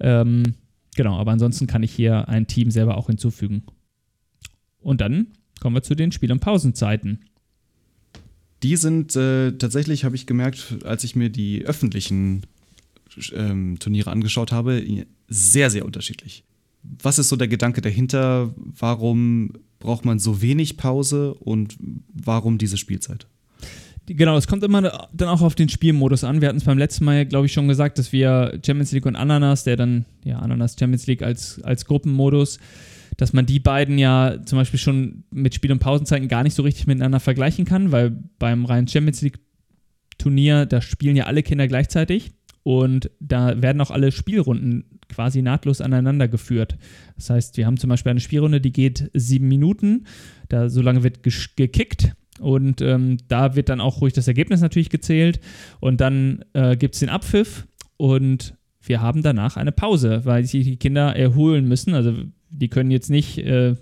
Ähm, 0.00 0.54
genau, 0.96 1.16
aber 1.16 1.32
ansonsten 1.32 1.66
kann 1.66 1.82
ich 1.82 1.92
hier 1.92 2.28
ein 2.28 2.46
Team 2.46 2.70
selber 2.70 2.96
auch 2.96 3.06
hinzufügen. 3.06 3.62
Und 4.80 5.00
dann 5.00 5.28
kommen 5.60 5.76
wir 5.76 5.82
zu 5.82 5.94
den 5.94 6.12
Spiel- 6.12 6.32
und 6.32 6.40
Pausenzeiten. 6.40 7.20
Die 8.62 8.76
sind 8.76 9.16
äh, 9.16 9.52
tatsächlich, 9.52 10.04
habe 10.04 10.14
ich 10.14 10.26
gemerkt, 10.26 10.76
als 10.84 11.02
ich 11.04 11.16
mir 11.16 11.30
die 11.30 11.64
öffentlichen 11.64 12.42
ähm, 13.34 13.78
Turniere 13.78 14.10
angeschaut 14.10 14.52
habe, 14.52 14.82
sehr, 15.28 15.70
sehr 15.70 15.84
unterschiedlich. 15.84 16.44
Was 16.82 17.18
ist 17.18 17.28
so 17.28 17.36
der 17.36 17.48
Gedanke 17.48 17.80
dahinter? 17.80 18.54
Warum 18.56 19.52
braucht 19.78 20.04
man 20.04 20.18
so 20.18 20.42
wenig 20.42 20.76
Pause 20.76 21.34
und 21.34 21.76
warum 22.12 22.58
diese 22.58 22.76
Spielzeit? 22.76 23.26
Genau, 24.06 24.36
es 24.36 24.48
kommt 24.48 24.64
immer 24.64 25.08
dann 25.12 25.28
auch 25.28 25.42
auf 25.42 25.54
den 25.54 25.68
Spielmodus 25.68 26.24
an. 26.24 26.40
Wir 26.40 26.48
hatten 26.48 26.58
es 26.58 26.64
beim 26.64 26.78
letzten 26.78 27.04
Mal, 27.04 27.24
glaube 27.24 27.46
ich, 27.46 27.52
schon 27.52 27.68
gesagt, 27.68 27.98
dass 27.98 28.12
wir 28.12 28.58
Champions 28.64 28.90
League 28.90 29.06
und 29.06 29.14
Ananas, 29.14 29.62
der 29.62 29.76
dann, 29.76 30.06
ja, 30.24 30.40
Ananas 30.40 30.76
Champions 30.78 31.06
League 31.06 31.22
als, 31.22 31.62
als 31.62 31.84
Gruppenmodus, 31.84 32.58
dass 33.16 33.32
man 33.32 33.46
die 33.46 33.60
beiden 33.60 33.98
ja 33.98 34.38
zum 34.44 34.58
Beispiel 34.58 34.80
schon 34.80 35.24
mit 35.30 35.54
Spiel- 35.54 35.70
und 35.70 35.78
Pausenzeiten 35.78 36.26
gar 36.26 36.42
nicht 36.42 36.54
so 36.54 36.62
richtig 36.64 36.88
miteinander 36.88 37.20
vergleichen 37.20 37.64
kann, 37.64 37.92
weil 37.92 38.10
beim 38.38 38.64
reinen 38.64 38.88
Champions 38.88 39.22
League 39.22 39.38
Turnier, 40.18 40.66
da 40.66 40.80
spielen 40.80 41.16
ja 41.16 41.24
alle 41.24 41.42
Kinder 41.42 41.68
gleichzeitig 41.68 42.32
und 42.62 43.10
da 43.20 43.60
werden 43.60 43.80
auch 43.80 43.90
alle 43.90 44.12
Spielrunden 44.12 44.84
quasi 45.08 45.42
nahtlos 45.42 45.80
aneinander 45.80 46.28
geführt. 46.28 46.76
Das 47.16 47.30
heißt, 47.30 47.56
wir 47.56 47.66
haben 47.66 47.76
zum 47.76 47.90
Beispiel 47.90 48.10
eine 48.10 48.20
Spielrunde, 48.20 48.60
die 48.60 48.72
geht 48.72 49.10
sieben 49.14 49.48
Minuten. 49.48 50.06
Da 50.48 50.68
so 50.68 50.80
lange 50.80 51.02
wird 51.02 51.22
gekickt. 51.22 52.12
Und 52.40 52.80
ähm, 52.80 53.18
da 53.28 53.56
wird 53.56 53.68
dann 53.68 53.80
auch 53.80 54.00
ruhig 54.00 54.14
das 54.14 54.28
Ergebnis 54.28 54.60
natürlich 54.60 54.90
gezählt. 54.90 55.40
Und 55.80 56.00
dann 56.00 56.44
äh, 56.54 56.76
gibt 56.76 56.94
es 56.94 57.00
den 57.00 57.08
Abpfiff 57.08 57.66
und 57.96 58.54
wir 58.80 59.00
haben 59.00 59.22
danach 59.22 59.56
eine 59.56 59.70
Pause, 59.70 60.22
weil 60.24 60.44
sich 60.44 60.64
die 60.64 60.76
Kinder 60.76 61.14
erholen 61.14 61.68
müssen. 61.68 61.94
Also 61.94 62.14
die 62.50 62.68
können 62.68 62.90
jetzt 62.90 63.10
nicht, 63.10 63.38
äh, 63.38 63.76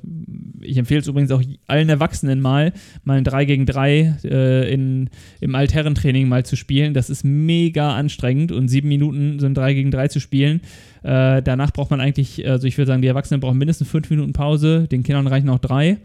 ich 0.60 0.76
empfehle 0.76 1.00
es 1.00 1.06
übrigens 1.06 1.30
auch 1.30 1.42
allen 1.66 1.88
Erwachsenen 1.88 2.40
mal, 2.40 2.72
mal 3.04 3.18
ein 3.18 3.24
3 3.24 3.44
gegen 3.44 3.66
3 3.66 4.18
äh, 4.24 4.72
in, 4.72 5.10
im 5.40 5.54
Altherrentraining 5.54 6.28
mal 6.28 6.44
zu 6.44 6.56
spielen. 6.56 6.94
Das 6.94 7.10
ist 7.10 7.24
mega 7.24 7.94
anstrengend 7.94 8.52
und 8.52 8.68
sieben 8.68 8.88
Minuten 8.88 9.38
so 9.38 9.46
ein 9.46 9.54
3 9.54 9.74
gegen 9.74 9.90
3 9.90 10.08
zu 10.08 10.20
spielen. 10.20 10.60
Äh, 11.02 11.42
danach 11.42 11.72
braucht 11.72 11.90
man 11.90 12.00
eigentlich, 12.00 12.46
also 12.46 12.66
ich 12.66 12.76
würde 12.76 12.88
sagen, 12.88 13.02
die 13.02 13.08
Erwachsenen 13.08 13.40
brauchen 13.40 13.58
mindestens 13.58 13.88
fünf 13.88 14.10
Minuten 14.10 14.32
Pause, 14.32 14.86
den 14.88 15.02
Kindern 15.02 15.26
reichen 15.26 15.48
auch 15.48 15.58
drei. 15.58 15.98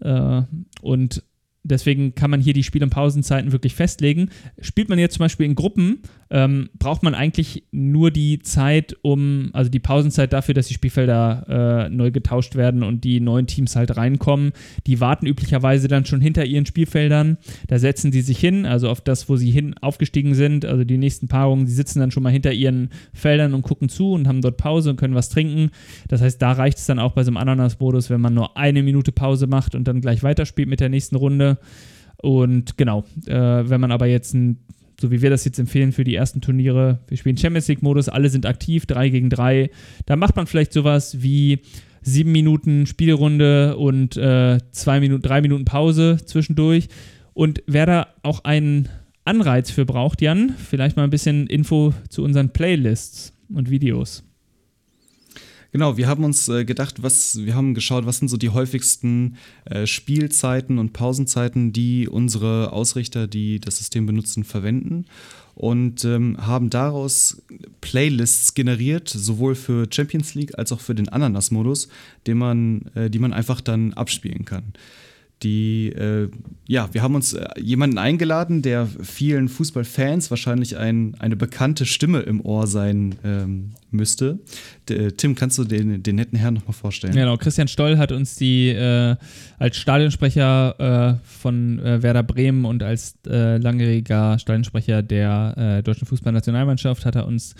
Äh, 0.00 0.42
und 0.82 1.22
deswegen 1.64 2.14
kann 2.14 2.30
man 2.30 2.40
hier 2.40 2.52
die 2.52 2.62
Spiel- 2.62 2.82
und 2.82 2.90
Pausenzeiten 2.90 3.52
wirklich 3.52 3.74
festlegen. 3.74 4.30
Spielt 4.60 4.88
man 4.88 4.98
jetzt 4.98 5.14
zum 5.14 5.24
Beispiel 5.24 5.46
in 5.46 5.54
Gruppen, 5.54 6.00
ähm, 6.30 6.70
braucht 6.78 7.02
man 7.02 7.14
eigentlich 7.14 7.64
nur 7.70 8.10
die 8.10 8.40
Zeit, 8.40 8.96
um, 9.02 9.50
also 9.52 9.70
die 9.70 9.78
Pausenzeit 9.78 10.32
dafür, 10.32 10.54
dass 10.54 10.68
die 10.68 10.74
Spielfelder 10.74 11.86
äh, 11.86 11.88
neu 11.88 12.10
getauscht 12.10 12.56
werden 12.56 12.82
und 12.82 13.04
die 13.04 13.20
neuen 13.20 13.46
Teams 13.46 13.76
halt 13.76 13.96
reinkommen. 13.96 14.52
Die 14.86 15.00
warten 15.00 15.26
üblicherweise 15.26 15.88
dann 15.88 16.04
schon 16.04 16.20
hinter 16.20 16.44
ihren 16.44 16.66
Spielfeldern. 16.66 17.38
Da 17.68 17.78
setzen 17.78 18.10
sie 18.12 18.22
sich 18.22 18.38
hin, 18.38 18.66
also 18.66 18.88
auf 18.88 19.00
das, 19.00 19.28
wo 19.28 19.36
sie 19.36 19.50
hin 19.50 19.74
aufgestiegen 19.80 20.34
sind, 20.34 20.64
also 20.64 20.84
die 20.84 20.98
nächsten 20.98 21.28
Paarungen, 21.28 21.66
die 21.66 21.72
sitzen 21.72 22.00
dann 22.00 22.10
schon 22.10 22.22
mal 22.22 22.32
hinter 22.32 22.52
ihren 22.52 22.90
Feldern 23.12 23.54
und 23.54 23.62
gucken 23.62 23.88
zu 23.88 24.12
und 24.12 24.26
haben 24.26 24.42
dort 24.42 24.56
Pause 24.56 24.90
und 24.90 24.96
können 24.96 25.14
was 25.14 25.28
trinken. 25.28 25.70
Das 26.08 26.22
heißt, 26.22 26.42
da 26.42 26.52
reicht 26.52 26.78
es 26.78 26.86
dann 26.86 26.98
auch 26.98 27.12
bei 27.12 27.22
so 27.22 27.30
einem 27.30 27.36
Ananas-Modus, 27.36 28.10
wenn 28.10 28.20
man 28.20 28.34
nur 28.34 28.56
eine 28.56 28.82
Minute 28.82 29.12
Pause 29.12 29.46
macht 29.46 29.74
und 29.74 29.86
dann 29.86 30.00
gleich 30.00 30.22
weiterspielt 30.22 30.68
mit 30.68 30.80
der 30.80 30.88
nächsten 30.88 31.16
Runde. 31.16 31.58
Und 32.18 32.78
genau, 32.78 33.04
äh, 33.26 33.34
wenn 33.68 33.80
man 33.80 33.92
aber 33.92 34.06
jetzt 34.06 34.34
ein 34.34 34.58
so 35.00 35.10
wie 35.10 35.22
wir 35.22 35.30
das 35.30 35.44
jetzt 35.44 35.58
empfehlen 35.58 35.92
für 35.92 36.04
die 36.04 36.14
ersten 36.14 36.40
Turniere. 36.40 37.00
Wir 37.08 37.16
spielen 37.16 37.36
Champions 37.36 37.68
League-Modus, 37.68 38.08
alle 38.08 38.28
sind 38.28 38.46
aktiv, 38.46 38.86
3 38.86 39.08
gegen 39.10 39.30
3. 39.30 39.70
Da 40.06 40.16
macht 40.16 40.36
man 40.36 40.46
vielleicht 40.46 40.72
sowas 40.72 41.22
wie 41.22 41.60
sieben 42.06 42.32
Minuten 42.32 42.86
Spielrunde 42.86 43.76
und 43.76 44.16
äh, 44.16 44.58
Minuten, 45.00 45.22
drei 45.22 45.40
Minuten 45.40 45.64
Pause 45.64 46.18
zwischendurch. 46.24 46.88
Und 47.34 47.62
wer 47.66 47.84
da 47.84 48.06
auch 48.22 48.44
einen 48.44 48.88
Anreiz 49.24 49.70
für 49.72 49.84
braucht, 49.84 50.22
Jan, 50.22 50.54
vielleicht 50.56 50.96
mal 50.96 51.02
ein 51.04 51.10
bisschen 51.10 51.48
Info 51.48 51.92
zu 52.08 52.22
unseren 52.22 52.50
Playlists 52.50 53.32
und 53.52 53.70
Videos. 53.70 54.22
Genau, 55.72 55.96
wir 55.96 56.06
haben 56.08 56.24
uns 56.24 56.48
äh, 56.48 56.64
gedacht, 56.64 57.02
was, 57.02 57.44
wir 57.44 57.54
haben 57.54 57.74
geschaut, 57.74 58.06
was 58.06 58.18
sind 58.18 58.28
so 58.28 58.36
die 58.36 58.50
häufigsten 58.50 59.36
äh, 59.64 59.86
Spielzeiten 59.86 60.78
und 60.78 60.92
Pausenzeiten, 60.92 61.72
die 61.72 62.08
unsere 62.08 62.72
Ausrichter, 62.72 63.26
die 63.26 63.60
das 63.60 63.78
System 63.78 64.06
benutzen, 64.06 64.44
verwenden. 64.44 65.06
Und 65.54 66.04
ähm, 66.04 66.36
haben 66.38 66.68
daraus 66.68 67.42
Playlists 67.80 68.54
generiert, 68.54 69.08
sowohl 69.08 69.54
für 69.54 69.86
Champions 69.90 70.34
League 70.34 70.58
als 70.58 70.70
auch 70.70 70.80
für 70.80 70.94
den 70.94 71.08
Ananas-Modus, 71.08 71.88
den 72.26 72.38
man, 72.38 72.90
äh, 72.94 73.08
die 73.08 73.18
man 73.18 73.32
einfach 73.32 73.60
dann 73.60 73.94
abspielen 73.94 74.44
kann 74.44 74.74
die, 75.42 75.88
äh, 75.88 76.30
ja, 76.66 76.88
wir 76.92 77.02
haben 77.02 77.14
uns 77.14 77.34
äh, 77.34 77.46
jemanden 77.60 77.98
eingeladen, 77.98 78.62
der 78.62 78.86
vielen 78.86 79.48
Fußballfans 79.48 80.30
wahrscheinlich 80.30 80.78
ein, 80.78 81.14
eine 81.18 81.36
bekannte 81.36 81.84
Stimme 81.84 82.20
im 82.20 82.40
Ohr 82.40 82.66
sein 82.66 83.16
ähm, 83.22 83.74
müsste. 83.90 84.38
D 84.88 84.94
äh, 84.94 85.12
Tim, 85.12 85.34
kannst 85.34 85.58
du 85.58 85.64
den, 85.64 86.02
den 86.02 86.16
netten 86.16 86.38
Herrn 86.38 86.54
nochmal 86.54 86.72
vorstellen? 86.72 87.12
Genau, 87.12 87.36
Christian 87.36 87.68
Stoll 87.68 87.98
hat 87.98 88.12
uns 88.12 88.36
die 88.36 88.70
äh, 88.70 89.16
als 89.58 89.76
Stadionsprecher 89.76 91.18
äh, 91.20 91.28
von 91.28 91.80
äh, 91.80 92.02
Werder 92.02 92.22
Bremen 92.22 92.64
und 92.64 92.82
als 92.82 93.16
langjähriger 93.24 94.38
Stadionsprecher 94.38 95.02
der 95.02 95.82
deutschen 95.82 96.06
Fußballnationalmannschaft 96.06 97.04
hat 97.04 97.16
er 97.16 97.26
uns 97.26 97.54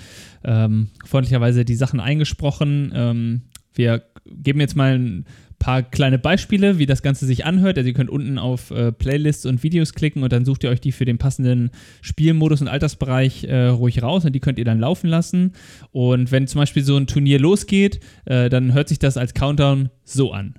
ähm, 0.44 0.88
freundlicherweise 1.04 1.64
die 1.64 1.74
Sachen 1.74 1.98
eingesprochen. 2.00 2.92
Ähm, 2.94 3.42
wir 3.74 4.02
geben 4.24 4.60
jetzt 4.60 4.76
mal 4.76 4.98
ein 4.98 5.26
paar 5.58 5.82
kleine 5.82 6.18
Beispiele, 6.18 6.78
wie 6.78 6.86
das 6.86 7.02
Ganze 7.02 7.26
sich 7.26 7.44
anhört. 7.44 7.78
Also 7.78 7.88
ihr 7.88 7.94
könnt 7.94 8.10
unten 8.10 8.38
auf 8.38 8.70
äh, 8.70 8.92
Playlists 8.92 9.46
und 9.46 9.62
Videos 9.62 9.94
klicken 9.94 10.22
und 10.22 10.32
dann 10.32 10.44
sucht 10.44 10.64
ihr 10.64 10.70
euch 10.70 10.80
die 10.80 10.92
für 10.92 11.04
den 11.04 11.18
passenden 11.18 11.70
Spielmodus 12.00 12.60
und 12.60 12.68
Altersbereich 12.68 13.44
äh, 13.44 13.66
ruhig 13.68 14.02
raus 14.02 14.24
und 14.24 14.32
die 14.32 14.40
könnt 14.40 14.58
ihr 14.58 14.64
dann 14.64 14.80
laufen 14.80 15.08
lassen. 15.08 15.52
Und 15.92 16.30
wenn 16.32 16.46
zum 16.46 16.60
Beispiel 16.60 16.84
so 16.84 16.96
ein 16.96 17.06
Turnier 17.06 17.38
losgeht, 17.38 18.00
äh, 18.24 18.48
dann 18.48 18.72
hört 18.74 18.88
sich 18.88 18.98
das 18.98 19.16
als 19.16 19.34
Countdown 19.34 19.90
so 20.04 20.32
an. 20.32 20.54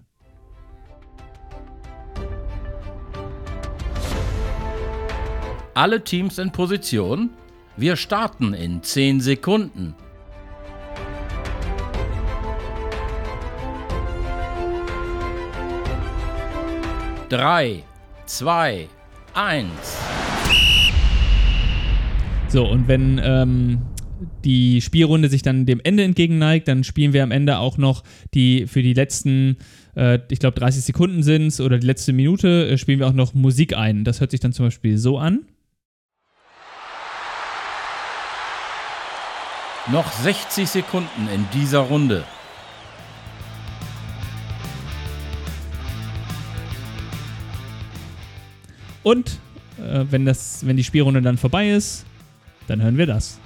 Alle 5.74 6.04
Teams 6.04 6.40
in 6.40 6.52
Position. 6.52 7.30
Wir 7.76 7.96
starten 7.96 8.56
in 8.56 8.82
10 8.82 9.22
Sekunden. 9.22 9.94
Drei, 17.30 17.84
zwei, 18.26 18.88
eins. 19.34 19.98
So, 22.48 22.66
und 22.66 22.88
wenn 22.88 23.20
ähm, 23.22 23.82
die 24.46 24.80
Spielrunde 24.80 25.28
sich 25.28 25.42
dann 25.42 25.66
dem 25.66 25.82
Ende 25.84 26.04
entgegenneigt, 26.04 26.70
dann 26.70 26.86
spielen 26.86 27.12
wir 27.12 27.24
am 27.24 27.32
Ende 27.32 27.58
auch 27.58 27.78
noch 27.78 28.04
die 28.34 28.66
für 28.66 28.82
die 28.82 28.94
letzten, 28.94 29.58
äh, 29.98 30.20
ich 30.30 30.40
glaube 30.40 30.58
30 30.58 30.86
Sekunden 30.86 31.22
sind 31.22 31.48
es 31.48 31.60
oder 31.60 31.78
die 31.78 31.86
letzte 31.86 32.14
Minute, 32.14 32.70
äh, 32.70 32.78
spielen 32.78 33.00
wir 33.00 33.08
auch 33.08 33.14
noch 33.14 33.34
Musik 33.34 33.76
ein. 33.76 34.06
Das 34.06 34.22
hört 34.22 34.32
sich 34.32 34.40
dann 34.40 34.54
zum 34.54 34.68
Beispiel 34.68 34.98
so 34.98 35.18
an. 35.18 35.48
Noch 39.92 40.10
60 40.14 40.70
Sekunden 40.70 41.28
in 41.36 41.46
dieser 41.54 41.80
Runde. 41.80 42.24
Und 49.08 49.40
äh, 49.78 50.04
wenn, 50.10 50.26
das, 50.26 50.68
wenn 50.68 50.76
die 50.76 50.84
Spielrunde 50.84 51.22
dann 51.22 51.38
vorbei 51.38 51.72
ist, 51.72 52.06
dann 52.68 52.82
hören 52.82 52.98
wir 52.98 53.06
das. 53.06 53.40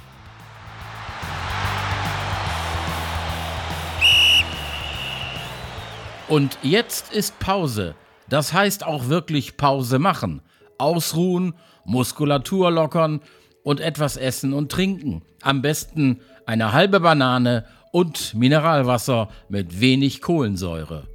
Und 6.27 6.58
jetzt 6.63 7.13
ist 7.13 7.38
Pause. 7.38 7.94
Das 8.27 8.53
heißt 8.53 8.84
auch 8.84 9.08
wirklich 9.10 9.56
Pause 9.56 10.00
machen. 10.00 10.41
Ausruhen, 10.80 11.53
Muskulatur 11.86 12.72
lockern 12.72 13.22
und 13.62 13.82
etwas 13.82 14.18
essen 14.18 14.53
und 14.53 14.72
trinken. 14.72 15.22
Am 15.44 15.62
besten 15.62 16.22
eine 16.48 16.72
halbe 16.72 17.01
Banane 17.01 17.65
und 17.91 18.34
Mineralwasser 18.34 19.30
mit 19.48 19.80
wenig 19.80 20.24
Kohlensäure. 20.24 21.11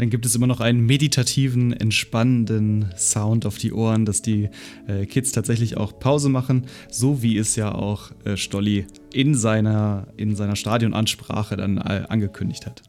Dann 0.00 0.08
gibt 0.08 0.24
es 0.24 0.34
immer 0.34 0.46
noch 0.46 0.60
einen 0.60 0.80
meditativen, 0.86 1.74
entspannenden 1.74 2.90
Sound 2.96 3.44
auf 3.44 3.58
die 3.58 3.70
Ohren, 3.70 4.06
dass 4.06 4.22
die 4.22 4.48
äh, 4.86 5.04
Kids 5.04 5.30
tatsächlich 5.32 5.76
auch 5.76 5.98
Pause 5.98 6.30
machen, 6.30 6.64
so 6.90 7.22
wie 7.22 7.36
es 7.36 7.54
ja 7.54 7.74
auch 7.74 8.10
äh, 8.24 8.38
Stolli 8.38 8.86
in 9.12 9.34
seiner, 9.34 10.06
in 10.16 10.36
seiner 10.36 10.56
Stadionansprache 10.56 11.54
dann 11.58 11.76
äh, 11.76 12.06
angekündigt 12.08 12.64
hat. 12.64 12.82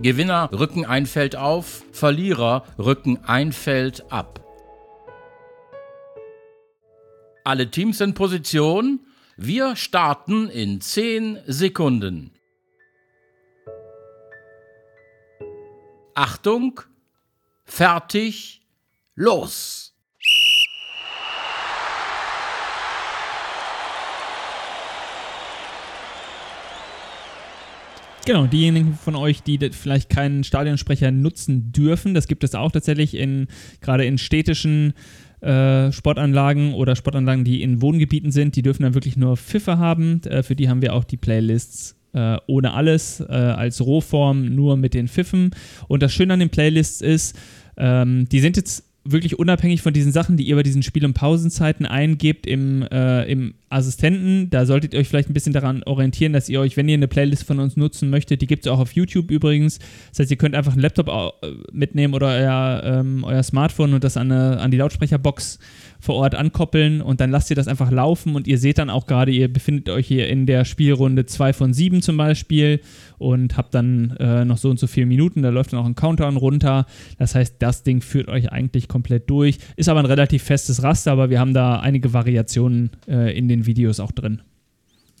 Gewinner 0.00 0.48
rücken 0.50 0.86
ein 0.86 1.04
Feld 1.04 1.36
auf, 1.36 1.84
Verlierer 1.92 2.64
rücken 2.78 3.18
ein 3.26 3.52
Feld 3.52 4.10
ab. 4.10 4.42
Alle 7.44 7.70
Teams 7.70 8.00
in 8.00 8.14
Position. 8.14 9.00
Wir 9.36 9.76
starten 9.76 10.48
in 10.48 10.80
10 10.80 11.40
Sekunden. 11.46 12.32
Achtung, 16.18 16.80
fertig, 17.64 18.62
los! 19.14 19.94
Genau, 28.26 28.46
diejenigen 28.48 28.94
von 28.94 29.14
euch, 29.14 29.44
die 29.44 29.60
vielleicht 29.70 30.10
keinen 30.10 30.42
Stadionsprecher 30.42 31.12
nutzen 31.12 31.70
dürfen, 31.70 32.14
das 32.14 32.26
gibt 32.26 32.42
es 32.42 32.56
auch 32.56 32.72
tatsächlich 32.72 33.14
in 33.14 33.46
gerade 33.80 34.04
in 34.04 34.18
städtischen 34.18 34.94
äh, 35.40 35.92
Sportanlagen 35.92 36.74
oder 36.74 36.96
Sportanlagen, 36.96 37.44
die 37.44 37.62
in 37.62 37.80
Wohngebieten 37.80 38.32
sind, 38.32 38.56
die 38.56 38.62
dürfen 38.62 38.82
dann 38.82 38.94
wirklich 38.94 39.16
nur 39.16 39.36
Pfiffe 39.36 39.78
haben. 39.78 40.20
Äh, 40.24 40.42
für 40.42 40.56
die 40.56 40.68
haben 40.68 40.82
wir 40.82 40.94
auch 40.94 41.04
die 41.04 41.16
Playlists 41.16 41.97
äh, 42.12 42.36
ohne 42.46 42.74
alles, 42.74 43.20
äh, 43.20 43.32
als 43.32 43.84
Rohform, 43.84 44.54
nur 44.54 44.76
mit 44.76 44.94
den 44.94 45.08
Pfiffen. 45.08 45.50
Und 45.88 46.02
das 46.02 46.12
Schöne 46.12 46.34
an 46.34 46.40
den 46.40 46.50
Playlists 46.50 47.00
ist, 47.00 47.36
ähm, 47.76 48.28
die 48.28 48.40
sind 48.40 48.56
jetzt 48.56 48.87
wirklich 49.10 49.38
unabhängig 49.38 49.82
von 49.82 49.92
diesen 49.92 50.12
Sachen, 50.12 50.36
die 50.36 50.44
ihr 50.44 50.56
bei 50.56 50.62
diesen 50.62 50.82
Spiel- 50.82 51.04
und 51.04 51.14
Pausenzeiten 51.14 51.86
eingebt 51.86 52.46
im, 52.46 52.82
äh, 52.82 53.24
im 53.30 53.54
Assistenten. 53.70 54.50
Da 54.50 54.66
solltet 54.66 54.94
ihr 54.94 55.00
euch 55.00 55.08
vielleicht 55.08 55.30
ein 55.30 55.34
bisschen 55.34 55.52
daran 55.52 55.82
orientieren, 55.84 56.32
dass 56.32 56.48
ihr 56.48 56.60
euch, 56.60 56.76
wenn 56.76 56.88
ihr 56.88 56.94
eine 56.94 57.08
Playlist 57.08 57.44
von 57.44 57.58
uns 57.58 57.76
nutzen 57.76 58.10
möchtet, 58.10 58.40
die 58.42 58.46
gibt 58.46 58.66
es 58.66 58.72
auch 58.72 58.78
auf 58.78 58.92
YouTube 58.92 59.30
übrigens. 59.30 59.78
Das 60.10 60.20
heißt, 60.20 60.30
ihr 60.30 60.36
könnt 60.36 60.54
einfach 60.54 60.72
einen 60.72 60.82
Laptop 60.82 61.08
äh, 61.08 61.48
mitnehmen 61.72 62.14
oder 62.14 62.28
euer, 62.28 62.82
ähm, 62.84 63.24
euer 63.24 63.42
Smartphone 63.42 63.94
und 63.94 64.04
das 64.04 64.16
an, 64.16 64.32
eine, 64.32 64.60
an 64.60 64.70
die 64.70 64.78
Lautsprecherbox 64.78 65.58
vor 66.00 66.14
Ort 66.16 66.34
ankoppeln 66.34 67.00
und 67.00 67.20
dann 67.20 67.30
lasst 67.30 67.50
ihr 67.50 67.56
das 67.56 67.66
einfach 67.66 67.90
laufen 67.90 68.36
und 68.36 68.46
ihr 68.46 68.58
seht 68.58 68.78
dann 68.78 68.88
auch 68.88 69.06
gerade, 69.06 69.32
ihr 69.32 69.52
befindet 69.52 69.88
euch 69.88 70.06
hier 70.06 70.28
in 70.28 70.46
der 70.46 70.64
Spielrunde 70.64 71.26
2 71.26 71.52
von 71.52 71.72
7 71.72 72.02
zum 72.02 72.16
Beispiel 72.16 72.80
und 73.18 73.56
habt 73.56 73.74
dann 73.74 74.16
äh, 74.20 74.44
noch 74.44 74.58
so 74.58 74.70
und 74.70 74.78
so 74.78 74.86
viele 74.86 75.06
Minuten, 75.06 75.42
da 75.42 75.48
läuft 75.48 75.72
dann 75.72 75.80
auch 75.80 75.86
ein 75.86 75.96
Countdown 75.96 76.36
runter. 76.36 76.86
Das 77.18 77.34
heißt, 77.34 77.56
das 77.58 77.82
Ding 77.82 78.00
führt 78.00 78.28
euch 78.28 78.52
eigentlich 78.52 78.86
komplett 78.86 78.97
durch. 79.02 79.58
Ist 79.76 79.88
aber 79.88 80.00
ein 80.00 80.06
relativ 80.06 80.42
festes 80.42 80.82
Raster, 80.82 81.12
aber 81.12 81.30
wir 81.30 81.40
haben 81.40 81.54
da 81.54 81.80
einige 81.80 82.12
Variationen 82.12 82.90
äh, 83.06 83.36
in 83.36 83.48
den 83.48 83.66
Videos 83.66 84.00
auch 84.00 84.12
drin. 84.12 84.42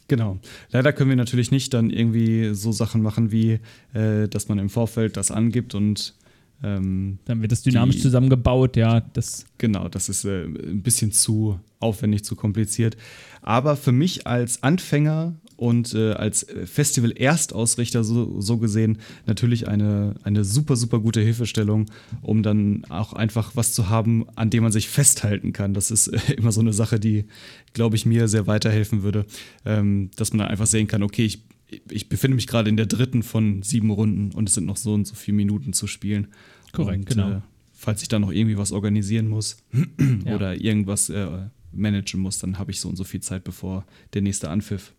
Genau. 0.08 0.38
Leider 0.70 0.92
können 0.92 1.10
wir 1.10 1.16
natürlich 1.16 1.50
nicht 1.50 1.74
dann 1.74 1.90
irgendwie 1.90 2.54
so 2.54 2.72
Sachen 2.72 3.02
machen, 3.02 3.30
wie 3.30 3.60
äh, 3.92 4.26
dass 4.28 4.48
man 4.48 4.58
im 4.58 4.70
Vorfeld 4.70 5.16
das 5.16 5.30
angibt 5.30 5.74
und 5.74 6.14
ähm, 6.62 7.18
dann 7.26 7.40
wird 7.40 7.52
das 7.52 7.62
dynamisch 7.62 7.96
die, 7.96 8.02
zusammengebaut, 8.02 8.76
ja. 8.76 9.00
Das 9.12 9.46
genau, 9.58 9.88
das 9.88 10.08
ist 10.08 10.24
äh, 10.24 10.44
ein 10.44 10.82
bisschen 10.82 11.12
zu 11.12 11.60
aufwendig, 11.78 12.24
zu 12.24 12.34
kompliziert. 12.34 12.96
Aber 13.42 13.76
für 13.76 13.92
mich 13.92 14.26
als 14.26 14.62
Anfänger 14.62 15.34
und 15.58 15.92
äh, 15.92 16.12
als 16.12 16.46
Festival-Erstausrichter 16.66 18.04
so, 18.04 18.40
so 18.40 18.58
gesehen 18.58 18.98
natürlich 19.26 19.66
eine, 19.66 20.14
eine 20.22 20.44
super, 20.44 20.76
super 20.76 21.00
gute 21.00 21.20
Hilfestellung, 21.20 21.86
um 22.22 22.44
dann 22.44 22.84
auch 22.90 23.12
einfach 23.12 23.56
was 23.56 23.72
zu 23.72 23.88
haben, 23.88 24.24
an 24.36 24.50
dem 24.50 24.62
man 24.62 24.70
sich 24.70 24.88
festhalten 24.88 25.52
kann. 25.52 25.74
Das 25.74 25.90
ist 25.90 26.06
äh, 26.06 26.34
immer 26.34 26.52
so 26.52 26.60
eine 26.60 26.72
Sache, 26.72 27.00
die, 27.00 27.24
glaube 27.72 27.96
ich, 27.96 28.06
mir 28.06 28.28
sehr 28.28 28.46
weiterhelfen 28.46 29.02
würde, 29.02 29.26
ähm, 29.64 30.12
dass 30.14 30.32
man 30.32 30.38
dann 30.38 30.48
einfach 30.48 30.68
sehen 30.68 30.86
kann, 30.86 31.02
okay, 31.02 31.24
ich 31.24 31.42
ich 31.90 32.08
befinde 32.08 32.36
mich 32.36 32.46
gerade 32.46 32.70
in 32.70 32.78
der 32.78 32.86
dritten 32.86 33.22
von 33.22 33.62
sieben 33.62 33.90
Runden 33.90 34.32
und 34.32 34.48
es 34.48 34.54
sind 34.54 34.64
noch 34.64 34.78
so 34.78 34.94
und 34.94 35.06
so 35.06 35.14
viele 35.14 35.36
Minuten 35.36 35.74
zu 35.74 35.86
spielen. 35.86 36.28
Korrekt, 36.72 37.00
und, 37.00 37.08
genau. 37.08 37.30
Äh, 37.30 37.40
falls 37.72 38.00
ich 38.00 38.08
da 38.08 38.18
noch 38.18 38.32
irgendwie 38.32 38.56
was 38.56 38.72
organisieren 38.72 39.28
muss 39.28 39.58
ja. 40.24 40.34
oder 40.34 40.58
irgendwas 40.58 41.10
äh, 41.10 41.26
managen 41.72 42.20
muss, 42.20 42.38
dann 42.38 42.58
habe 42.58 42.70
ich 42.70 42.80
so 42.80 42.88
und 42.88 42.96
so 42.96 43.04
viel 43.04 43.20
Zeit, 43.20 43.44
bevor 43.44 43.84
der 44.14 44.22
nächste 44.22 44.48
Anpfiff 44.48 44.94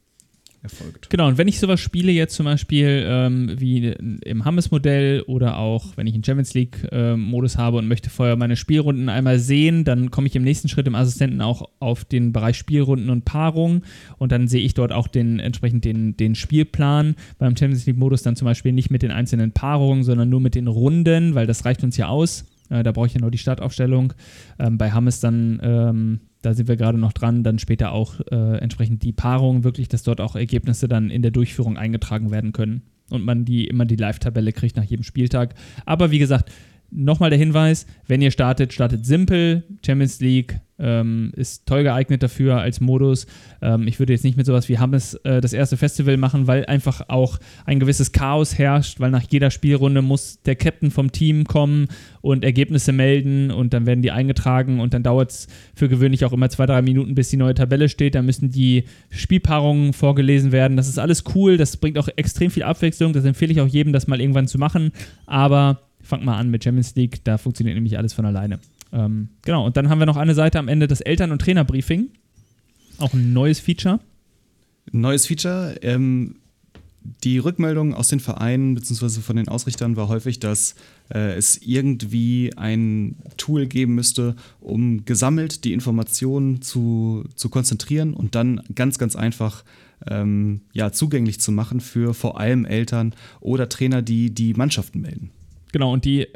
erfolgt. 0.61 1.09
Genau, 1.09 1.27
und 1.27 1.37
wenn 1.37 1.47
ich 1.47 1.59
sowas 1.59 1.79
spiele, 1.79 2.11
jetzt 2.11 2.35
zum 2.35 2.45
Beispiel 2.45 3.05
ähm, 3.07 3.55
wie 3.57 3.87
im 3.87 4.45
Hammes-Modell 4.45 5.21
oder 5.21 5.57
auch 5.57 5.95
wenn 5.95 6.07
ich 6.07 6.13
einen 6.13 6.23
Champions 6.23 6.53
League-Modus 6.53 7.55
äh, 7.55 7.57
habe 7.57 7.77
und 7.77 7.87
möchte 7.87 8.09
vorher 8.09 8.35
meine 8.35 8.55
Spielrunden 8.55 9.09
einmal 9.09 9.39
sehen, 9.39 9.83
dann 9.83 10.11
komme 10.11 10.27
ich 10.27 10.35
im 10.35 10.43
nächsten 10.43 10.67
Schritt 10.67 10.87
im 10.87 10.95
Assistenten 10.95 11.41
auch 11.41 11.69
auf 11.79 12.05
den 12.05 12.33
Bereich 12.33 12.57
Spielrunden 12.57 13.09
und 13.09 13.25
Paarung 13.25 13.83
und 14.17 14.31
dann 14.31 14.47
sehe 14.47 14.61
ich 14.61 14.73
dort 14.73 14.91
auch 14.91 15.07
den 15.07 15.39
entsprechend 15.39 15.85
den, 15.85 16.17
den 16.17 16.35
Spielplan. 16.35 17.15
Beim 17.37 17.55
Champions 17.55 17.85
League-Modus 17.85 18.23
dann 18.23 18.35
zum 18.35 18.45
Beispiel 18.45 18.73
nicht 18.73 18.89
mit 18.89 19.01
den 19.01 19.11
einzelnen 19.11 19.51
Paarungen, 19.51 20.03
sondern 20.03 20.29
nur 20.29 20.41
mit 20.41 20.55
den 20.55 20.67
Runden, 20.67 21.35
weil 21.35 21.47
das 21.47 21.65
reicht 21.65 21.83
uns 21.83 21.97
ja 21.97 22.07
aus. 22.07 22.45
Äh, 22.69 22.83
da 22.83 22.91
brauche 22.91 23.07
ich 23.07 23.13
ja 23.13 23.21
nur 23.21 23.31
die 23.31 23.37
Startaufstellung. 23.37 24.13
Ähm, 24.59 24.77
bei 24.77 24.91
Hammes 24.91 25.19
dann 25.19 25.59
ähm, 25.63 26.19
da 26.41 26.53
sind 26.53 26.67
wir 26.67 26.77
gerade 26.77 26.98
noch 26.98 27.13
dran, 27.13 27.43
dann 27.43 27.60
später 27.60 27.91
auch 27.91 28.19
äh, 28.31 28.58
entsprechend 28.60 29.03
die 29.03 29.12
Paarung 29.12 29.63
wirklich, 29.63 29.88
dass 29.88 30.03
dort 30.03 30.22
auch 30.22 30.36
Ergebnisse 30.36 30.88
dann 30.88 31.10
in 31.10 31.22
der 31.22 31.31
Durchführung 31.31 31.77
eingetragen 31.77 32.31
werden 32.31 32.53
können 32.53 32.84
und 33.10 33.25
man 33.25 33.46
die 33.46 33.67
immer 33.67 33.86
die 33.86 33.96
Live-Tabelle 33.96 34.53
kriegt 34.53 34.77
nach 34.77 34.84
jedem 34.84 35.03
Spieltag. 35.03 35.55
Aber 35.86 36.12
wie 36.12 36.19
gesagt, 36.19 36.51
nochmal 36.91 37.29
der 37.29 37.39
Hinweis, 37.39 37.86
wenn 38.08 38.22
ihr 38.22 38.31
startet, 38.31 38.74
startet 38.74 39.05
simpel, 39.05 39.63
Champions 39.86 40.19
League 40.19 40.60
ähm, 40.79 41.31
ist 41.36 41.67
toll 41.67 41.84
geeignet 41.84 42.24
dafür 42.24 42.60
als 42.60 42.79
Modus. 42.79 43.27
Ähm, 43.62 43.88
ich 43.88 44.00
würde 44.00 44.13
jetzt 44.13 44.24
nicht 44.24 44.38
mit 44.38 44.46
sowas 44.46 44.69
wie 44.69 44.79
Hammes 44.79 45.15
äh, 45.25 45.41
das 45.41 45.53
erste 45.53 45.77
Festival 45.77 46.17
machen, 46.17 46.48
weil 46.48 46.65
einfach 46.65 47.10
auch 47.10 47.38
ein 47.65 47.79
gewisses 47.79 48.12
Chaos 48.12 48.58
herrscht, 48.58 49.00
weil 49.00 49.12
nach 49.12 49.24
jeder 49.29 49.51
Spielrunde 49.51 50.01
muss 50.01 50.41
der 50.43 50.55
Captain 50.55 50.89
vom 50.89 51.12
Team 51.12 51.43
kommen 51.43 51.88
und 52.22 52.43
Ergebnisse 52.43 52.93
melden 52.93 53.51
und 53.51 53.74
dann 53.74 53.86
werden 53.86 54.01
die 54.01 54.12
eingetragen 54.12 54.79
und 54.79 54.93
dann 54.93 55.03
dauert 55.03 55.31
es 55.31 55.48
für 55.75 55.89
gewöhnlich 55.89 56.25
auch 56.25 56.34
immer 56.34 56.50
zwei, 56.50 56.65
drei 56.65 56.81
Minuten, 56.81 57.15
bis 57.15 57.29
die 57.29 57.38
neue 57.38 57.53
Tabelle 57.53 57.89
steht. 57.89 58.15
Dann 58.15 58.25
müssen 58.25 58.50
die 58.50 58.86
Spielpaarungen 59.10 59.93
vorgelesen 59.93 60.51
werden. 60.51 60.77
Das 60.77 60.88
ist 60.88 60.98
alles 60.98 61.24
cool, 61.36 61.58
das 61.58 61.77
bringt 61.77 61.98
auch 61.98 62.08
extrem 62.15 62.51
viel 62.51 62.63
Abwechslung. 62.63 63.12
Das 63.13 63.25
empfehle 63.25 63.51
ich 63.51 63.62
auch 63.62 63.67
jedem, 63.67 63.91
das 63.91 64.08
mal 64.08 64.22
irgendwann 64.22 64.48
zu 64.48 64.58
machen. 64.58 64.91
Aber 65.25 65.88
fangt 66.09 66.25
mal 66.25 66.37
an 66.37 66.49
mit 66.49 66.63
Champions 66.63 66.95
League, 66.95 67.23
da 67.23 67.37
funktioniert 67.37 67.75
nämlich 67.75 67.97
alles 67.97 68.13
von 68.13 68.25
alleine. 68.25 68.59
Ähm, 68.91 69.29
genau, 69.43 69.65
und 69.65 69.77
dann 69.77 69.89
haben 69.89 69.99
wir 69.99 70.05
noch 70.05 70.17
eine 70.17 70.33
Seite 70.33 70.59
am 70.59 70.67
Ende, 70.67 70.87
das 70.87 71.01
Eltern- 71.01 71.31
und 71.31 71.39
Trainerbriefing. 71.39 72.09
Auch 72.97 73.13
ein 73.13 73.33
neues 73.33 73.59
Feature. 73.59 73.99
Neues 74.91 75.27
Feature. 75.27 75.75
Ähm, 75.81 76.35
die 77.23 77.37
Rückmeldung 77.37 77.93
aus 77.93 78.09
den 78.09 78.19
Vereinen 78.19 78.75
bzw. 78.75 79.21
von 79.21 79.35
den 79.35 79.47
Ausrichtern 79.47 79.95
war 79.95 80.09
häufig, 80.09 80.39
dass 80.39 80.75
äh, 81.13 81.33
es 81.35 81.57
irgendwie 81.57 82.51
ein 82.57 83.15
Tool 83.37 83.67
geben 83.67 83.95
müsste, 83.95 84.35
um 84.59 85.05
gesammelt 85.05 85.63
die 85.63 85.73
Informationen 85.73 86.61
zu, 86.61 87.23
zu 87.35 87.49
konzentrieren 87.49 88.13
und 88.13 88.35
dann 88.35 88.61
ganz, 88.75 88.97
ganz 88.97 89.15
einfach 89.15 89.63
ähm, 90.07 90.61
ja, 90.73 90.91
zugänglich 90.91 91.39
zu 91.39 91.51
machen 91.51 91.79
für 91.79 92.13
vor 92.13 92.39
allem 92.39 92.65
Eltern 92.65 93.13
oder 93.39 93.69
Trainer, 93.69 94.01
die 94.01 94.31
die 94.31 94.53
Mannschaften 94.53 95.01
melden. 95.01 95.31
Genau, 95.71 95.93
und 95.93 96.05
die 96.05 96.27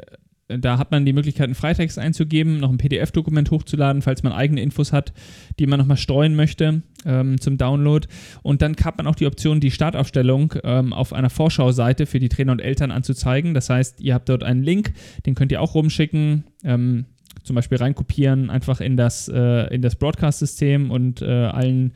da 0.46 0.78
hat 0.78 0.90
man 0.90 1.06
die 1.06 1.12
Möglichkeit, 1.12 1.44
einen 1.44 1.54
Freitext 1.54 1.98
einzugeben, 1.98 2.58
noch 2.58 2.70
ein 2.70 2.76
PDF-Dokument 2.78 3.50
hochzuladen, 3.50 4.02
falls 4.02 4.22
man 4.22 4.32
eigene 4.32 4.60
Infos 4.60 4.92
hat, 4.92 5.12
die 5.58 5.66
man 5.66 5.78
nochmal 5.78 5.96
streuen 5.96 6.34
möchte 6.34 6.82
ähm, 7.06 7.40
zum 7.40 7.56
Download. 7.56 8.06
Und 8.42 8.60
dann 8.60 8.76
hat 8.84 8.98
man 8.98 9.06
auch 9.06 9.14
die 9.14 9.26
Option, 9.26 9.60
die 9.60 9.70
Startaufstellung 9.70 10.54
ähm, 10.62 10.92
auf 10.92 11.12
einer 11.12 11.30
Vorschauseite 11.30 12.06
für 12.06 12.18
die 12.18 12.28
Trainer 12.28 12.52
und 12.52 12.60
Eltern 12.60 12.90
anzuzeigen. 12.90 13.54
Das 13.54 13.70
heißt, 13.70 14.00
ihr 14.00 14.14
habt 14.14 14.28
dort 14.28 14.42
einen 14.42 14.62
Link, 14.62 14.92
den 15.24 15.34
könnt 15.34 15.50
ihr 15.50 15.60
auch 15.60 15.74
rumschicken. 15.74 16.44
Ähm, 16.62 17.06
zum 17.42 17.56
Beispiel 17.56 17.76
reinkopieren, 17.76 18.48
einfach 18.48 18.80
in 18.80 18.96
das, 18.96 19.28
äh, 19.28 19.78
das 19.78 19.96
Broadcast-System 19.96 20.90
und 20.90 21.20
äh, 21.20 21.26
allen 21.26 21.92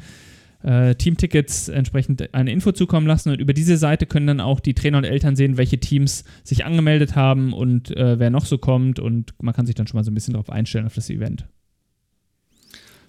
äh, 0.62 0.94
Teamtickets 0.94 1.68
entsprechend 1.68 2.34
eine 2.34 2.52
Info 2.52 2.72
zukommen 2.72 3.06
lassen. 3.06 3.30
Und 3.30 3.40
über 3.40 3.52
diese 3.52 3.76
Seite 3.76 4.06
können 4.06 4.26
dann 4.26 4.40
auch 4.40 4.60
die 4.60 4.74
Trainer 4.74 4.98
und 4.98 5.04
Eltern 5.04 5.36
sehen, 5.36 5.56
welche 5.56 5.78
Teams 5.78 6.24
sich 6.44 6.64
angemeldet 6.64 7.14
haben 7.14 7.52
und 7.52 7.96
äh, 7.96 8.18
wer 8.18 8.30
noch 8.30 8.44
so 8.44 8.58
kommt. 8.58 8.98
Und 8.98 9.34
man 9.40 9.54
kann 9.54 9.66
sich 9.66 9.74
dann 9.74 9.86
schon 9.86 9.98
mal 9.98 10.04
so 10.04 10.10
ein 10.10 10.14
bisschen 10.14 10.34
darauf 10.34 10.50
einstellen, 10.50 10.86
auf 10.86 10.94
das 10.94 11.10
Event. 11.10 11.46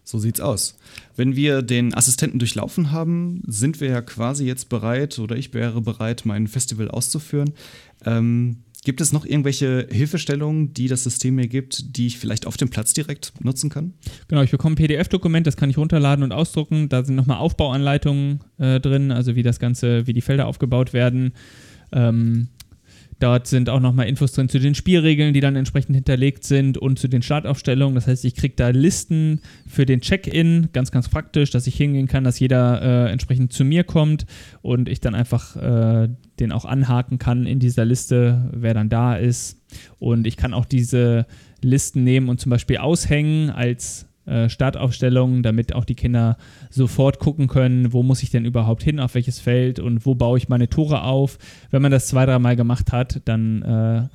So 0.04 0.18
sieht's 0.18 0.42
aus. 0.42 0.76
Wenn 1.16 1.36
wir 1.36 1.62
den 1.62 1.94
Assistenten 1.94 2.40
durchlaufen 2.40 2.92
haben, 2.92 3.44
sind 3.46 3.80
wir 3.80 3.90
ja 3.90 4.02
quasi 4.02 4.46
jetzt 4.46 4.68
bereit 4.70 5.20
oder 5.20 5.36
ich 5.36 5.54
wäre 5.54 5.82
bereit, 5.82 6.24
mein 6.26 6.48
Festival 6.48 6.90
auszuführen. 6.90 7.54
Ähm, 8.06 8.64
Gibt 8.86 9.02
es 9.02 9.12
noch 9.12 9.26
irgendwelche 9.26 9.88
Hilfestellungen, 9.92 10.74
die 10.74 10.88
das 10.88 11.04
System 11.04 11.36
mir 11.36 11.48
gibt, 11.48 11.98
die 11.98 12.08
ich 12.08 12.18
vielleicht 12.18 12.48
auf 12.48 12.56
dem 12.56 12.70
Platz 12.70 12.94
direkt 12.94 13.34
nutzen 13.42 13.70
kann? 13.70 13.94
Genau, 14.30 14.42
ich 14.42 14.52
bekomme 14.52 14.74
ein 14.74 14.78
PDF-Dokument, 14.78 15.46
das 15.46 15.58
kann 15.58 15.70
ich 15.70 15.78
runterladen 15.78 16.24
und 16.24 16.32
ausdrucken. 16.32 16.88
Da 16.88 17.04
sind 17.04 17.16
nochmal 17.16 17.40
Aufbauanleitungen 17.40 18.40
äh, 18.58 18.80
drin, 18.80 19.12
also 19.12 19.36
wie 19.36 19.44
das 19.44 19.60
Ganze, 19.60 20.08
wie 20.08 20.14
die 20.14 20.22
Felder 20.22 20.48
aufgebaut 20.48 20.94
werden. 20.94 21.34
Ähm, 21.92 22.48
Dort 23.20 23.48
sind 23.48 23.70
auch 23.70 23.82
nochmal 23.82 24.08
Infos 24.08 24.32
drin 24.32 24.48
zu 24.48 24.60
den 24.60 24.76
Spielregeln, 24.76 25.34
die 25.34 25.42
dann 25.42 25.58
entsprechend 25.58 25.96
hinterlegt 25.96 26.46
sind 26.46 26.78
und 26.78 27.00
zu 27.00 27.10
den 27.10 27.22
Startaufstellungen. 27.22 27.96
Das 27.96 28.08
heißt, 28.08 28.24
ich 28.24 28.36
kriege 28.36 28.56
da 28.56 28.70
Listen 28.70 29.42
für 29.68 29.86
den 29.86 30.00
Check-in, 30.00 30.70
ganz, 30.72 30.92
ganz 30.92 31.10
praktisch, 31.10 31.52
dass 31.52 31.68
ich 31.68 31.76
hingehen 31.76 32.08
kann, 32.08 32.24
dass 32.24 32.40
jeder 32.40 32.82
äh, 32.82 33.12
entsprechend 33.12 33.52
zu 33.52 33.66
mir 33.66 33.84
kommt 33.84 34.26
und 34.62 34.88
ich 34.88 35.02
dann 35.02 35.16
einfach 35.16 35.56
äh, 35.58 36.10
den 36.40 36.52
auch 36.52 36.66
anhaken 36.66 37.20
kann 37.20 37.46
in 37.46 37.60
dieser 37.60 37.86
Liste, 37.86 38.50
wer 38.54 38.74
dann 38.74 38.90
da 38.90 39.16
ist. 39.16 39.62
Und 40.00 40.26
ich 40.26 40.38
kann 40.38 40.54
auch 40.54 40.66
diese 40.66 41.26
Listen 41.62 42.04
nehmen 42.04 42.30
und 42.30 42.40
zum 42.40 42.50
Beispiel 42.50 42.78
aushängen 42.78 43.50
als 43.50 44.09
äh, 44.30 44.50
Startaufstellungen, 44.50 45.44
damit 45.44 45.74
auch 45.74 45.86
die 45.86 45.96
Kinder 45.96 46.38
sofort 46.70 47.20
gucken 47.20 47.48
können, 47.48 47.94
wo 47.94 48.04
muss 48.04 48.24
ich 48.24 48.30
denn 48.30 48.46
überhaupt 48.46 48.84
hin, 48.84 49.00
auf 49.00 49.16
welches 49.16 49.40
Feld 49.40 49.80
und 49.80 50.06
wo 50.06 50.16
baue 50.16 50.38
ich 50.38 50.50
meine 50.50 50.70
Tore 50.70 51.04
auf. 51.04 51.38
Wenn 51.72 51.82
man 51.82 51.92
das 51.92 52.08
zwei, 52.08 52.26
dreimal 52.26 52.56
gemacht 52.56 52.92
hat, 52.92 53.22
dann 53.26 53.62
äh, 53.62 54.08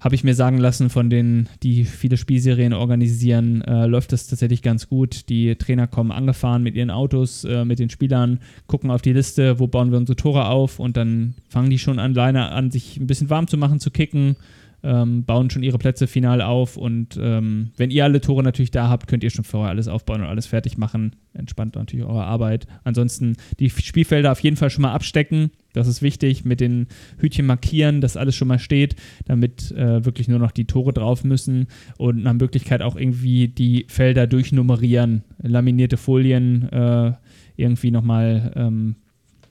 habe 0.00 0.14
ich 0.14 0.22
mir 0.22 0.34
sagen 0.34 0.58
lassen 0.58 0.90
von 0.90 1.10
denen, 1.10 1.48
die 1.62 1.84
viele 1.84 2.16
Spielserien 2.16 2.72
organisieren, 2.72 3.62
äh, 3.62 3.86
läuft 3.86 4.12
das 4.12 4.28
tatsächlich 4.28 4.62
ganz 4.62 4.88
gut. 4.88 5.28
Die 5.28 5.56
Trainer 5.56 5.88
kommen 5.88 6.12
angefahren 6.12 6.62
mit 6.62 6.76
ihren 6.76 6.90
Autos, 6.90 7.44
äh, 7.44 7.64
mit 7.64 7.80
den 7.80 7.90
Spielern, 7.90 8.38
gucken 8.66 8.90
auf 8.90 9.02
die 9.02 9.12
Liste, 9.12 9.58
wo 9.58 9.66
bauen 9.66 9.90
wir 9.90 9.98
unsere 9.98 10.16
Tore 10.16 10.46
auf 10.46 10.78
und 10.78 10.96
dann 10.96 11.34
fangen 11.48 11.70
die 11.70 11.78
schon 11.78 11.98
alleine 11.98 12.50
an, 12.52 12.70
sich 12.70 12.96
ein 12.96 13.08
bisschen 13.08 13.30
warm 13.30 13.48
zu 13.48 13.56
machen, 13.56 13.80
zu 13.80 13.90
kicken 13.90 14.36
ähm, 14.82 15.24
bauen 15.24 15.50
schon 15.50 15.62
ihre 15.62 15.78
Plätze 15.78 16.06
final 16.06 16.40
auf 16.40 16.76
und 16.76 17.18
ähm, 17.20 17.70
wenn 17.76 17.90
ihr 17.90 18.04
alle 18.04 18.20
Tore 18.20 18.42
natürlich 18.42 18.70
da 18.70 18.88
habt, 18.88 19.08
könnt 19.08 19.24
ihr 19.24 19.30
schon 19.30 19.44
vorher 19.44 19.70
alles 19.70 19.88
aufbauen 19.88 20.20
und 20.20 20.28
alles 20.28 20.46
fertig 20.46 20.78
machen. 20.78 21.16
Entspannt 21.34 21.74
natürlich 21.74 22.06
eure 22.06 22.24
Arbeit. 22.24 22.66
Ansonsten 22.84 23.36
die 23.58 23.70
Spielfelder 23.70 24.32
auf 24.32 24.40
jeden 24.40 24.56
Fall 24.56 24.70
schon 24.70 24.82
mal 24.82 24.92
abstecken. 24.92 25.50
Das 25.72 25.88
ist 25.88 26.00
wichtig, 26.00 26.44
mit 26.44 26.60
den 26.60 26.86
Hütchen 27.18 27.46
markieren, 27.46 28.00
dass 28.00 28.16
alles 28.16 28.36
schon 28.36 28.48
mal 28.48 28.58
steht, 28.58 28.96
damit 29.26 29.72
äh, 29.72 30.04
wirklich 30.04 30.28
nur 30.28 30.38
noch 30.38 30.52
die 30.52 30.66
Tore 30.66 30.92
drauf 30.92 31.24
müssen 31.24 31.66
und 31.98 32.22
nach 32.22 32.34
Möglichkeit 32.34 32.82
auch 32.82 32.96
irgendwie 32.96 33.48
die 33.48 33.84
Felder 33.88 34.26
durchnummerieren. 34.26 35.24
Laminierte 35.42 35.96
Folien 35.96 36.68
äh, 36.72 37.12
irgendwie 37.56 37.90
nochmal 37.90 38.52
ähm, 38.56 38.96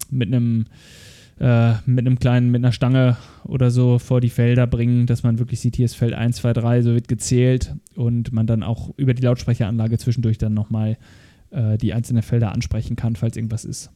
mit 0.09 0.27
einem 0.27 0.65
äh, 1.39 1.73
mit 1.85 2.05
einem 2.05 2.19
kleinen, 2.19 2.51
mit 2.51 2.63
einer 2.63 2.71
Stange 2.71 3.17
oder 3.43 3.71
so 3.71 3.99
vor 3.99 4.21
die 4.21 4.29
Felder 4.29 4.67
bringen, 4.67 5.05
dass 5.05 5.23
man 5.23 5.39
wirklich 5.39 5.59
sieht, 5.59 5.75
hier 5.75 5.85
ist 5.85 5.95
Feld 5.95 6.13
1, 6.13 6.37
2, 6.37 6.53
3, 6.53 6.81
so 6.81 6.93
wird 6.93 7.07
gezählt 7.07 7.75
und 7.95 8.31
man 8.33 8.47
dann 8.47 8.63
auch 8.63 8.91
über 8.97 9.13
die 9.13 9.23
Lautsprecheranlage 9.23 9.97
zwischendurch 9.97 10.37
dann 10.37 10.53
nochmal 10.53 10.97
äh, 11.51 11.77
die 11.77 11.93
einzelnen 11.93 12.23
Felder 12.23 12.51
ansprechen 12.51 12.95
kann, 12.95 13.15
falls 13.15 13.37
irgendwas 13.37 13.65
ist. 13.65 13.91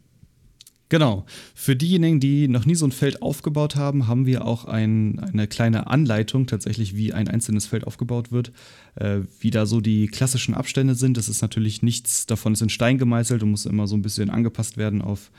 Genau. 0.91 1.25
Für 1.55 1.77
diejenigen, 1.77 2.19
die 2.19 2.49
noch 2.49 2.65
nie 2.65 2.75
so 2.75 2.85
ein 2.85 2.91
Feld 2.91 3.21
aufgebaut 3.21 3.77
haben, 3.77 4.07
haben 4.07 4.25
wir 4.25 4.45
auch 4.45 4.65
ein, 4.65 5.19
eine 5.19 5.47
kleine 5.47 5.87
Anleitung 5.87 6.47
tatsächlich, 6.47 6.97
wie 6.97 7.13
ein 7.13 7.29
einzelnes 7.29 7.65
Feld 7.65 7.87
aufgebaut 7.87 8.33
wird, 8.33 8.51
äh, 8.95 9.19
wie 9.39 9.51
da 9.51 9.65
so 9.65 9.79
die 9.79 10.07
klassischen 10.07 10.53
Abstände 10.53 10.95
sind. 10.95 11.15
Das 11.15 11.29
ist 11.29 11.41
natürlich 11.41 11.81
nichts 11.81 12.25
davon 12.25 12.51
ist 12.51 12.61
in 12.61 12.67
Stein 12.67 12.97
gemeißelt 12.97 13.41
und 13.41 13.51
muss 13.51 13.65
immer 13.65 13.87
so 13.87 13.95
ein 13.95 14.01
bisschen 14.01 14.29
angepasst 14.29 14.75
werden 14.75 15.01
auf 15.01 15.31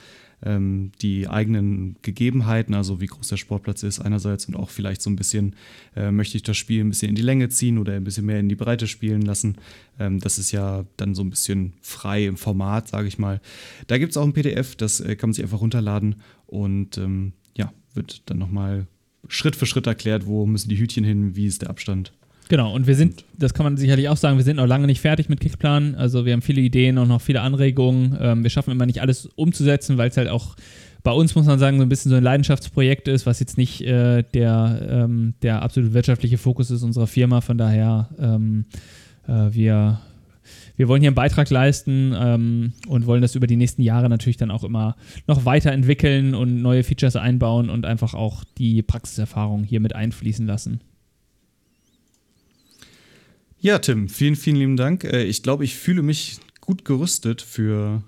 ähm, 0.45 0.93
die 1.01 1.29
eigenen 1.29 1.97
Gegebenheiten, 2.03 2.75
also 2.75 3.01
wie 3.01 3.07
groß 3.07 3.29
der 3.29 3.37
Sportplatz 3.37 3.83
ist 3.83 4.01
einerseits 4.01 4.47
und 4.47 4.57
auch 4.57 4.71
vielleicht 4.71 5.03
so 5.03 5.11
ein 5.11 5.17
bisschen, 5.17 5.57
äh, 5.95 6.11
möchte 6.11 6.37
ich 6.37 6.43
das 6.43 6.57
Spiel 6.57 6.83
ein 6.83 6.91
bisschen 6.91 7.11
in 7.11 7.15
die 7.15 7.23
Länge 7.23 7.49
ziehen 7.49 7.79
oder 7.79 7.95
ein 7.95 8.05
bisschen 8.05 8.27
mehr 8.27 8.41
in 8.41 8.49
die 8.49 8.55
Breite 8.55 8.87
spielen 8.87 9.23
lassen. 9.23 9.57
Ähm, 9.99 10.21
das 10.21 10.39
ist 10.39 10.53
ja 10.53 10.85
dann 10.97 11.15
so 11.15 11.23
ein 11.23 11.31
bisschen 11.31 11.75
frei 11.81 12.27
im 12.27 12.37
Format, 12.37 12.89
sage 12.89 13.09
ich 13.09 13.19
mal. 13.19 13.41
Da 13.87 13.99
gibt 13.99 14.13
es 14.13 14.17
auch 14.17 14.25
ein 14.25 14.33
PDF, 14.33 14.77
das 14.77 15.01
äh, 15.01 15.17
kann 15.17 15.31
man 15.31 15.35
sich 15.35 15.45
einfach 15.45 15.61
runterladen 15.61 16.17
und 16.47 16.99
ähm, 16.99 17.33
ja, 17.57 17.73
wird 17.95 18.23
dann 18.27 18.39
nochmal 18.39 18.87
Schritt 19.29 19.57
für 19.57 19.67
Schritt 19.67 19.87
erklärt, 19.87 20.27
wo 20.27 20.47
müssen 20.47 20.69
die 20.69 20.79
Hütchen 20.79 21.05
hin, 21.05 21.37
wie 21.37 21.47
ist 21.47 21.63
der 21.63 21.71
Abstand. 21.71 22.13
Genau, 22.49 22.75
und 22.75 22.87
wir 22.87 22.97
sind, 22.97 23.25
das 23.39 23.55
kann 23.55 23.65
man 23.65 23.77
sicherlich 23.77 24.09
auch 24.09 24.17
sagen, 24.17 24.37
wir 24.37 24.45
sind 24.45 24.57
noch 24.57 24.67
lange 24.67 24.87
nicht 24.87 25.01
fertig 25.01 25.29
mit 25.29 25.41
Kickplan. 25.41 25.95
Also 25.95 26.27
wir 26.27 26.33
haben 26.33 26.43
viele 26.43 26.61
Ideen 26.61 26.99
und 26.99 27.09
noch 27.09 27.21
viele 27.21 27.41
Anregungen. 27.41 28.19
Ähm, 28.21 28.43
wir 28.43 28.51
schaffen 28.51 28.73
immer 28.73 28.85
nicht 28.85 29.01
alles 29.01 29.27
umzusetzen, 29.37 29.97
weil 29.97 30.11
es 30.11 30.17
halt 30.17 30.29
auch 30.29 30.57
bei 31.03 31.13
uns, 31.13 31.35
muss 31.35 31.47
man 31.47 31.59
sagen, 31.59 31.79
so 31.79 31.83
ein 31.83 31.89
bisschen 31.89 32.11
so 32.11 32.17
ein 32.17 32.23
Leidenschaftsprojekt 32.23 33.09
ist, 33.09 33.27
was 33.27 33.41
jetzt 33.41 33.59
nicht 33.59 33.81
äh, 33.83 34.23
der, 34.35 34.87
ähm, 34.89 35.35
der 35.43 35.63
absolut 35.63 35.95
wirtschaftliche 35.95 36.39
Fokus 36.39 36.71
ist 36.71 36.83
unserer 36.83 37.07
Firma. 37.07 37.41
Von 37.41 37.59
daher, 37.59 38.09
ähm, 38.21 38.67
äh, 39.27 39.53
wir, 39.53 40.01
wir 40.77 40.89
wollen 40.89 41.01
hier 41.01 41.09
einen 41.09 41.17
Beitrag 41.17 41.51
leisten 41.51 42.15
ähm, 42.17 42.73
und 42.87 43.07
wollen 43.07 43.23
das 43.23 43.35
über 43.35 43.47
die 43.47 43.57
nächsten 43.57 43.83
Jahre 43.83 44.09
natürlich 44.09 44.37
dann 44.37 44.51
auch 44.51 44.63
immer 44.63 44.97
noch 45.27 45.45
weiterentwickeln 45.45 46.35
und 46.35 46.63
neue 46.63 46.85
Features 46.85 47.17
einbauen 47.17 47.69
und 47.69 47.85
einfach 47.85 48.15
auch 48.15 48.45
die 48.59 48.83
Praxiserfahrung 48.83 49.65
hier 49.65 49.81
mit 49.81 49.95
einfließen 49.97 50.47
lassen. 50.47 50.81
Ja, 53.63 53.79
Tim, 53.79 54.09
vielen, 54.09 54.35
vielen 54.35 54.57
lieben 54.57 54.77
Dank. 54.77 55.05
Äh, 55.05 55.23
ich 55.23 55.45
glaube, 55.45 55.63
ich 55.65 55.77
fühle 55.77 56.03
mich 56.03 56.39
gut 56.61 56.85
gerüstet 56.85 57.41
für, 57.43 58.03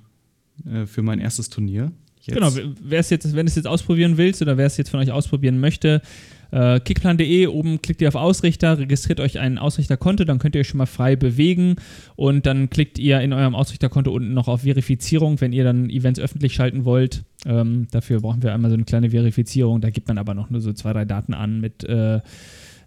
äh, 0.66 0.84
für 0.84 1.02
mein 1.02 1.20
erstes 1.20 1.48
Turnier. 1.48 1.92
Jetzt. 2.22 2.34
Genau, 2.34 2.50
wer 2.82 2.98
es 2.98 3.08
jetzt, 3.10 3.24
wenn 3.36 3.46
du 3.46 3.50
es 3.50 3.54
jetzt 3.54 3.66
ausprobieren 3.66 4.16
willst 4.16 4.42
oder 4.42 4.56
wer 4.56 4.66
es 4.66 4.76
jetzt 4.76 4.90
von 4.90 4.98
euch 4.98 5.12
ausprobieren 5.12 5.60
möchte, 5.60 6.02
äh, 6.50 6.80
kickplan.de, 6.80 7.46
oben 7.46 7.80
klickt 7.82 8.02
ihr 8.02 8.08
auf 8.08 8.16
Ausrichter, 8.16 8.78
registriert 8.78 9.20
euch 9.20 9.38
ein 9.38 9.58
Ausrichterkonto, 9.58 10.24
dann 10.24 10.40
könnt 10.40 10.56
ihr 10.56 10.62
euch 10.62 10.68
schon 10.68 10.78
mal 10.78 10.86
frei 10.86 11.14
bewegen 11.14 11.76
und 12.16 12.46
dann 12.46 12.68
klickt 12.68 12.98
ihr 12.98 13.20
in 13.20 13.32
eurem 13.32 13.54
Ausrichterkonto 13.54 14.10
unten 14.10 14.34
noch 14.34 14.48
auf 14.48 14.62
Verifizierung, 14.62 15.40
wenn 15.40 15.52
ihr 15.52 15.62
dann 15.62 15.88
Events 15.88 16.18
öffentlich 16.18 16.54
schalten 16.54 16.84
wollt. 16.84 17.22
Ähm, 17.46 17.86
dafür 17.92 18.20
brauchen 18.20 18.42
wir 18.42 18.52
einmal 18.54 18.70
so 18.70 18.74
eine 18.74 18.84
kleine 18.84 19.10
Verifizierung, 19.10 19.80
da 19.80 19.90
gibt 19.90 20.08
man 20.08 20.18
aber 20.18 20.34
noch 20.34 20.50
nur 20.50 20.60
so 20.60 20.72
zwei, 20.72 20.92
drei 20.92 21.04
Daten 21.04 21.34
an 21.34 21.60
mit 21.60 21.84
äh, 21.84 22.20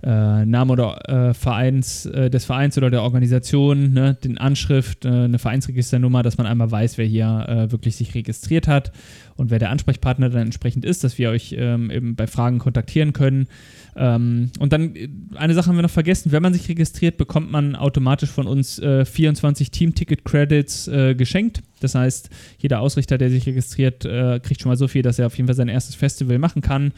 äh, 0.03 0.45
Name 0.45 0.73
oder 0.73 1.29
äh, 1.29 1.33
Vereins, 1.33 2.05
äh, 2.05 2.29
des 2.29 2.45
Vereins 2.45 2.77
oder 2.77 2.89
der 2.89 3.01
Organisation, 3.01 3.93
ne, 3.93 4.15
den 4.23 4.37
Anschrift, 4.37 5.05
äh, 5.05 5.09
eine 5.09 5.39
Vereinsregisternummer, 5.39 6.23
dass 6.23 6.37
man 6.37 6.45
einmal 6.45 6.69
weiß, 6.69 6.97
wer 6.97 7.05
hier 7.05 7.45
äh, 7.47 7.71
wirklich 7.71 7.95
sich 7.95 8.13
registriert 8.13 8.67
hat 8.67 8.91
und 9.35 9.49
wer 9.49 9.59
der 9.59 9.71
Ansprechpartner 9.71 10.29
dann 10.29 10.43
entsprechend 10.43 10.85
ist, 10.85 11.03
dass 11.03 11.17
wir 11.17 11.31
euch 11.31 11.55
ähm, 11.57 11.89
eben 11.89 12.15
bei 12.15 12.27
Fragen 12.27 12.59
kontaktieren 12.59 13.13
können. 13.13 13.47
Ähm, 13.95 14.51
und 14.59 14.71
dann, 14.71 14.95
äh, 14.95 15.09
eine 15.35 15.55
Sache 15.55 15.69
haben 15.69 15.77
wir 15.77 15.83
noch 15.83 15.89
vergessen, 15.89 16.31
wenn 16.31 16.43
man 16.43 16.53
sich 16.53 16.69
registriert, 16.69 17.17
bekommt 17.17 17.51
man 17.51 17.75
automatisch 17.75 18.29
von 18.29 18.47
uns 18.47 18.79
24 18.79 19.71
Team-Ticket-Credits 19.71 20.89
geschenkt. 21.17 21.63
Das 21.79 21.95
heißt, 21.95 22.29
jeder 22.59 22.79
Ausrichter, 22.79 23.17
der 23.17 23.29
sich 23.29 23.45
registriert, 23.45 24.01
kriegt 24.43 24.61
schon 24.61 24.69
mal 24.69 24.77
so 24.77 24.87
viel, 24.87 25.01
dass 25.01 25.19
er 25.19 25.27
auf 25.27 25.35
jeden 25.35 25.47
Fall 25.47 25.55
sein 25.55 25.67
erstes 25.67 25.95
Festival 25.95 26.37
machen 26.39 26.61
kann. 26.61 26.91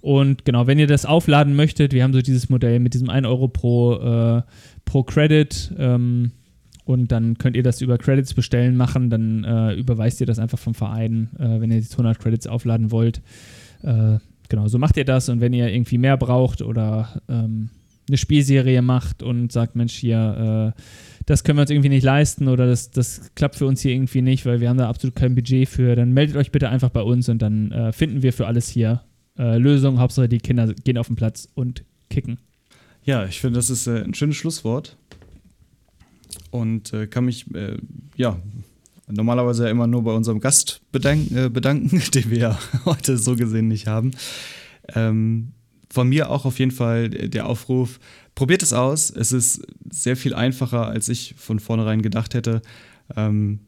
Und 0.00 0.44
genau, 0.44 0.66
wenn 0.66 0.78
ihr 0.78 0.86
das 0.86 1.04
aufladen 1.04 1.54
möchtet, 1.54 1.92
wir 1.92 2.02
haben 2.02 2.12
so 2.12 2.22
dieses 2.22 2.48
Modell 2.48 2.80
mit 2.80 2.94
diesem 2.94 3.10
1 3.10 3.26
Euro 3.26 3.48
pro, 3.48 3.94
äh, 3.96 4.42
pro 4.84 5.02
Credit. 5.02 5.72
Ähm, 5.78 6.32
und 6.84 7.12
dann 7.12 7.38
könnt 7.38 7.56
ihr 7.56 7.62
das 7.62 7.80
über 7.80 7.98
Credits 7.98 8.34
bestellen 8.34 8.76
machen. 8.76 9.10
Dann 9.10 9.44
äh, 9.44 9.74
überweist 9.74 10.20
ihr 10.20 10.26
das 10.26 10.38
einfach 10.38 10.58
vom 10.58 10.74
Verein, 10.74 11.28
äh, 11.38 11.60
wenn 11.60 11.70
ihr 11.70 11.76
jetzt 11.76 11.92
100 11.92 12.18
Credits 12.18 12.46
aufladen 12.46 12.90
wollt. 12.90 13.20
Äh, 13.82 14.18
genau, 14.48 14.68
so 14.68 14.78
macht 14.78 14.96
ihr 14.96 15.04
das. 15.04 15.28
Und 15.28 15.40
wenn 15.40 15.52
ihr 15.52 15.68
irgendwie 15.68 15.98
mehr 15.98 16.16
braucht 16.16 16.62
oder 16.62 17.22
ähm, 17.28 17.70
eine 18.08 18.16
Spielserie 18.16 18.82
macht 18.82 19.22
und 19.22 19.52
sagt, 19.52 19.76
Mensch, 19.76 19.94
hier, 19.94 20.74
äh, 20.76 20.80
das 21.26 21.44
können 21.44 21.58
wir 21.58 21.62
uns 21.62 21.70
irgendwie 21.70 21.90
nicht 21.90 22.02
leisten 22.02 22.48
oder 22.48 22.66
das, 22.66 22.90
das 22.90 23.30
klappt 23.34 23.56
für 23.56 23.66
uns 23.66 23.82
hier 23.82 23.92
irgendwie 23.92 24.22
nicht, 24.22 24.46
weil 24.46 24.60
wir 24.60 24.68
haben 24.68 24.78
da 24.78 24.88
absolut 24.88 25.14
kein 25.14 25.34
Budget 25.34 25.68
für, 25.68 25.94
dann 25.94 26.12
meldet 26.12 26.36
euch 26.36 26.50
bitte 26.50 26.68
einfach 26.68 26.90
bei 26.90 27.02
uns 27.02 27.28
und 27.28 27.40
dann 27.40 27.70
äh, 27.70 27.92
finden 27.92 28.22
wir 28.22 28.32
für 28.32 28.46
alles 28.46 28.68
hier 28.68 29.02
äh, 29.40 29.58
Lösung. 29.58 29.98
Hauptsache, 29.98 30.28
die 30.28 30.38
Kinder 30.38 30.72
gehen 30.84 30.98
auf 30.98 31.06
den 31.06 31.16
Platz 31.16 31.48
und 31.54 31.84
kicken. 32.10 32.38
Ja, 33.04 33.24
ich 33.24 33.40
finde, 33.40 33.58
das 33.58 33.70
ist 33.70 33.86
äh, 33.86 34.02
ein 34.02 34.14
schönes 34.14 34.36
Schlusswort. 34.36 34.96
Und 36.50 36.92
äh, 36.92 37.06
kann 37.06 37.24
mich, 37.24 37.52
äh, 37.54 37.78
ja, 38.16 38.38
normalerweise 39.08 39.68
immer 39.68 39.86
nur 39.86 40.04
bei 40.04 40.12
unserem 40.12 40.40
Gast 40.40 40.82
bedanken, 40.92 41.36
äh, 41.36 41.48
bedanken 41.48 42.02
den 42.14 42.30
wir 42.30 42.38
ja 42.38 42.58
heute 42.84 43.16
so 43.16 43.34
gesehen 43.34 43.68
nicht 43.68 43.86
haben. 43.86 44.12
Ähm, 44.94 45.52
von 45.88 46.08
mir 46.08 46.30
auch 46.30 46.44
auf 46.44 46.58
jeden 46.58 46.70
Fall 46.70 47.08
der 47.08 47.46
Aufruf, 47.46 47.98
probiert 48.34 48.62
es 48.62 48.72
aus. 48.72 49.10
Es 49.10 49.32
ist 49.32 49.62
sehr 49.90 50.16
viel 50.16 50.34
einfacher, 50.34 50.86
als 50.86 51.08
ich 51.08 51.34
von 51.36 51.58
vornherein 51.58 52.02
gedacht 52.02 52.34
hätte. 52.34 52.62
Ähm, 53.16 53.60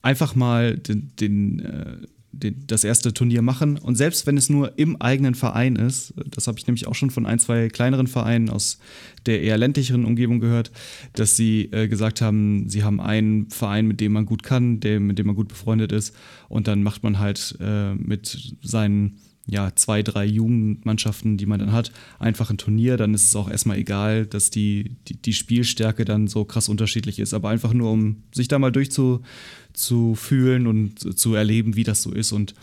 einfach 0.00 0.34
mal 0.34 0.76
den, 0.76 1.12
den 1.20 1.60
äh, 1.60 1.96
das 2.32 2.84
erste 2.84 3.12
Turnier 3.12 3.42
machen. 3.42 3.78
Und 3.78 3.96
selbst 3.96 4.26
wenn 4.26 4.36
es 4.36 4.48
nur 4.48 4.78
im 4.78 5.00
eigenen 5.00 5.34
Verein 5.34 5.76
ist, 5.76 6.14
das 6.30 6.46
habe 6.46 6.58
ich 6.58 6.66
nämlich 6.66 6.86
auch 6.86 6.94
schon 6.94 7.10
von 7.10 7.26
ein, 7.26 7.38
zwei 7.38 7.68
kleineren 7.68 8.06
Vereinen 8.06 8.48
aus 8.48 8.78
der 9.26 9.42
eher 9.42 9.58
ländlicheren 9.58 10.04
Umgebung 10.04 10.40
gehört, 10.40 10.72
dass 11.12 11.36
sie 11.36 11.70
äh, 11.72 11.88
gesagt 11.88 12.20
haben, 12.20 12.68
sie 12.68 12.82
haben 12.82 13.00
einen 13.00 13.50
Verein, 13.50 13.86
mit 13.86 14.00
dem 14.00 14.12
man 14.12 14.26
gut 14.26 14.42
kann, 14.42 14.80
der, 14.80 14.98
mit 14.98 15.18
dem 15.18 15.26
man 15.26 15.36
gut 15.36 15.48
befreundet 15.48 15.92
ist. 15.92 16.14
Und 16.48 16.68
dann 16.68 16.82
macht 16.82 17.02
man 17.02 17.18
halt 17.18 17.56
äh, 17.60 17.94
mit 17.94 18.54
seinen 18.62 19.18
ja, 19.46 19.74
zwei, 19.74 20.02
drei 20.02 20.24
Jugendmannschaften, 20.24 21.36
die 21.36 21.46
man 21.46 21.58
dann 21.58 21.72
hat, 21.72 21.90
einfach 22.18 22.50
ein 22.50 22.58
Turnier, 22.58 22.96
dann 22.96 23.12
ist 23.12 23.24
es 23.24 23.34
auch 23.34 23.50
erstmal 23.50 23.76
egal, 23.76 24.24
dass 24.26 24.50
die, 24.50 24.96
die, 25.08 25.16
die 25.20 25.32
Spielstärke 25.32 26.04
dann 26.04 26.28
so 26.28 26.44
krass 26.44 26.68
unterschiedlich 26.68 27.18
ist. 27.18 27.34
Aber 27.34 27.48
einfach 27.48 27.72
nur, 27.72 27.90
um 27.90 28.22
sich 28.32 28.46
da 28.48 28.58
mal 28.58 28.70
durchzufühlen 28.70 30.66
und 30.66 31.18
zu 31.18 31.34
erleben, 31.34 31.74
wie 31.74 31.84
das 31.84 32.02
so 32.02 32.12
ist 32.12 32.30
und 32.32 32.54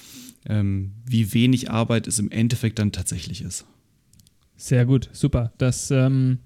ähm, 0.45 0.93
wie 1.05 1.33
wenig 1.33 1.69
Arbeit 1.69 2.07
es 2.07 2.17
im 2.17 2.31
Endeffekt 2.31 2.79
dann 2.79 2.93
tatsächlich 2.93 3.41
ist. 3.41 3.65
Sehr 4.55 4.85
gut, 4.85 5.09
super. 5.11 5.51
Das 5.57 5.91
ähm, 5.91 6.39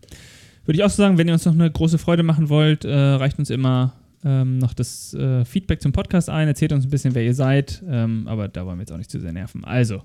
würde 0.65 0.77
ich 0.77 0.83
auch 0.83 0.89
so 0.89 0.97
sagen, 0.97 1.17
wenn 1.17 1.27
ihr 1.27 1.33
uns 1.33 1.45
noch 1.45 1.53
eine 1.53 1.69
große 1.69 1.99
Freude 1.99 2.23
machen 2.23 2.49
wollt, 2.49 2.85
äh, 2.85 2.91
reicht 2.91 3.37
uns 3.37 3.51
immer 3.51 3.93
ähm, 4.23 4.57
noch 4.57 4.73
das 4.73 5.13
äh, 5.13 5.45
Feedback 5.45 5.81
zum 5.81 5.91
Podcast 5.91 6.29
ein, 6.29 6.47
erzählt 6.47 6.71
uns 6.71 6.85
ein 6.85 6.89
bisschen, 6.89 7.13
wer 7.13 7.23
ihr 7.23 7.33
seid, 7.33 7.83
ähm, 7.87 8.27
aber 8.27 8.47
da 8.47 8.65
wollen 8.65 8.77
wir 8.77 8.83
jetzt 8.83 8.91
auch 8.91 8.97
nicht 8.97 9.11
zu 9.11 9.19
sehr 9.19 9.33
nerven. 9.33 9.63
Also, 9.63 10.03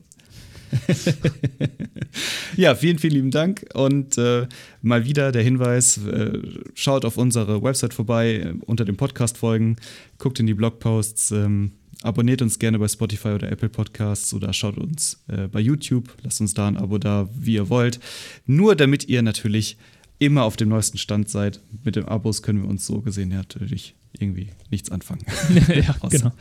ja, 2.56 2.74
vielen, 2.74 2.98
vielen 2.98 3.14
lieben 3.14 3.30
Dank. 3.30 3.66
Und 3.74 4.18
äh, 4.18 4.46
mal 4.82 5.04
wieder 5.04 5.32
der 5.32 5.42
Hinweis: 5.42 5.98
äh, 5.98 6.38
schaut 6.74 7.04
auf 7.04 7.16
unsere 7.16 7.62
Website 7.62 7.94
vorbei, 7.94 8.34
äh, 8.34 8.54
unter 8.66 8.84
den 8.84 8.96
Podcast-Folgen, 8.96 9.76
guckt 10.18 10.40
in 10.40 10.46
die 10.46 10.54
Blogposts, 10.54 11.30
ähm, 11.30 11.72
abonniert 12.02 12.42
uns 12.42 12.58
gerne 12.58 12.78
bei 12.78 12.88
Spotify 12.88 13.28
oder 13.28 13.50
Apple 13.50 13.68
Podcasts 13.68 14.32
oder 14.34 14.52
schaut 14.52 14.78
uns 14.78 15.22
äh, 15.28 15.48
bei 15.48 15.60
YouTube. 15.60 16.08
Lasst 16.22 16.40
uns 16.40 16.54
da 16.54 16.68
ein 16.68 16.76
Abo 16.76 16.98
da, 16.98 17.28
wie 17.34 17.54
ihr 17.54 17.68
wollt. 17.68 18.00
Nur 18.46 18.76
damit 18.76 19.08
ihr 19.08 19.22
natürlich 19.22 19.76
immer 20.18 20.44
auf 20.44 20.56
dem 20.56 20.68
neuesten 20.68 20.98
Stand 20.98 21.28
seid. 21.28 21.60
Mit 21.84 21.96
den 21.96 22.04
Abos 22.04 22.42
können 22.42 22.62
wir 22.62 22.68
uns 22.68 22.86
so 22.86 23.00
gesehen 23.00 23.28
natürlich 23.30 23.94
irgendwie 24.12 24.50
nichts 24.70 24.90
anfangen. 24.90 25.24
ja, 25.74 25.96
außer, 26.00 26.18
genau. 26.18 26.32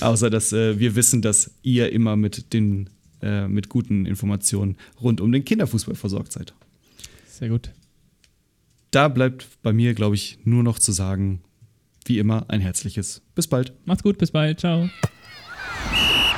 Außer, 0.00 0.30
dass 0.30 0.52
äh, 0.52 0.78
wir 0.78 0.94
wissen, 0.96 1.22
dass 1.22 1.50
ihr 1.62 1.92
immer 1.92 2.16
mit 2.16 2.52
den 2.52 2.90
äh, 3.26 3.48
mit 3.48 3.68
guten 3.68 4.06
Informationen 4.06 4.76
rund 5.02 5.20
um 5.20 5.32
den 5.32 5.44
Kinderfußball 5.44 5.96
versorgt 5.96 6.32
seid. 6.32 6.54
Sehr 7.26 7.48
gut. 7.48 7.72
Da 8.92 9.08
bleibt 9.08 9.48
bei 9.62 9.72
mir, 9.72 9.94
glaube 9.94 10.14
ich, 10.14 10.38
nur 10.44 10.62
noch 10.62 10.78
zu 10.78 10.92
sagen, 10.92 11.42
wie 12.04 12.18
immer, 12.18 12.46
ein 12.48 12.60
herzliches 12.60 13.22
Bis 13.34 13.48
bald. 13.48 13.72
Macht's 13.84 14.04
gut, 14.04 14.16
bis 14.16 14.30
bald. 14.30 14.60
Ciao. 14.60 14.88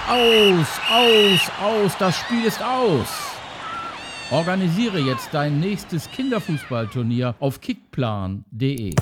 Aus, 0.09 0.67
aus, 0.91 1.41
aus, 1.61 1.93
das 1.99 2.17
Spiel 2.17 2.45
ist 2.47 2.63
aus. 2.63 3.07
Organisiere 4.31 4.99
jetzt 4.99 5.29
dein 5.33 5.61
nächstes 5.61 6.11
Kinderfußballturnier 6.11 7.35
auf 7.39 7.61
kickplan.de. 7.61 8.95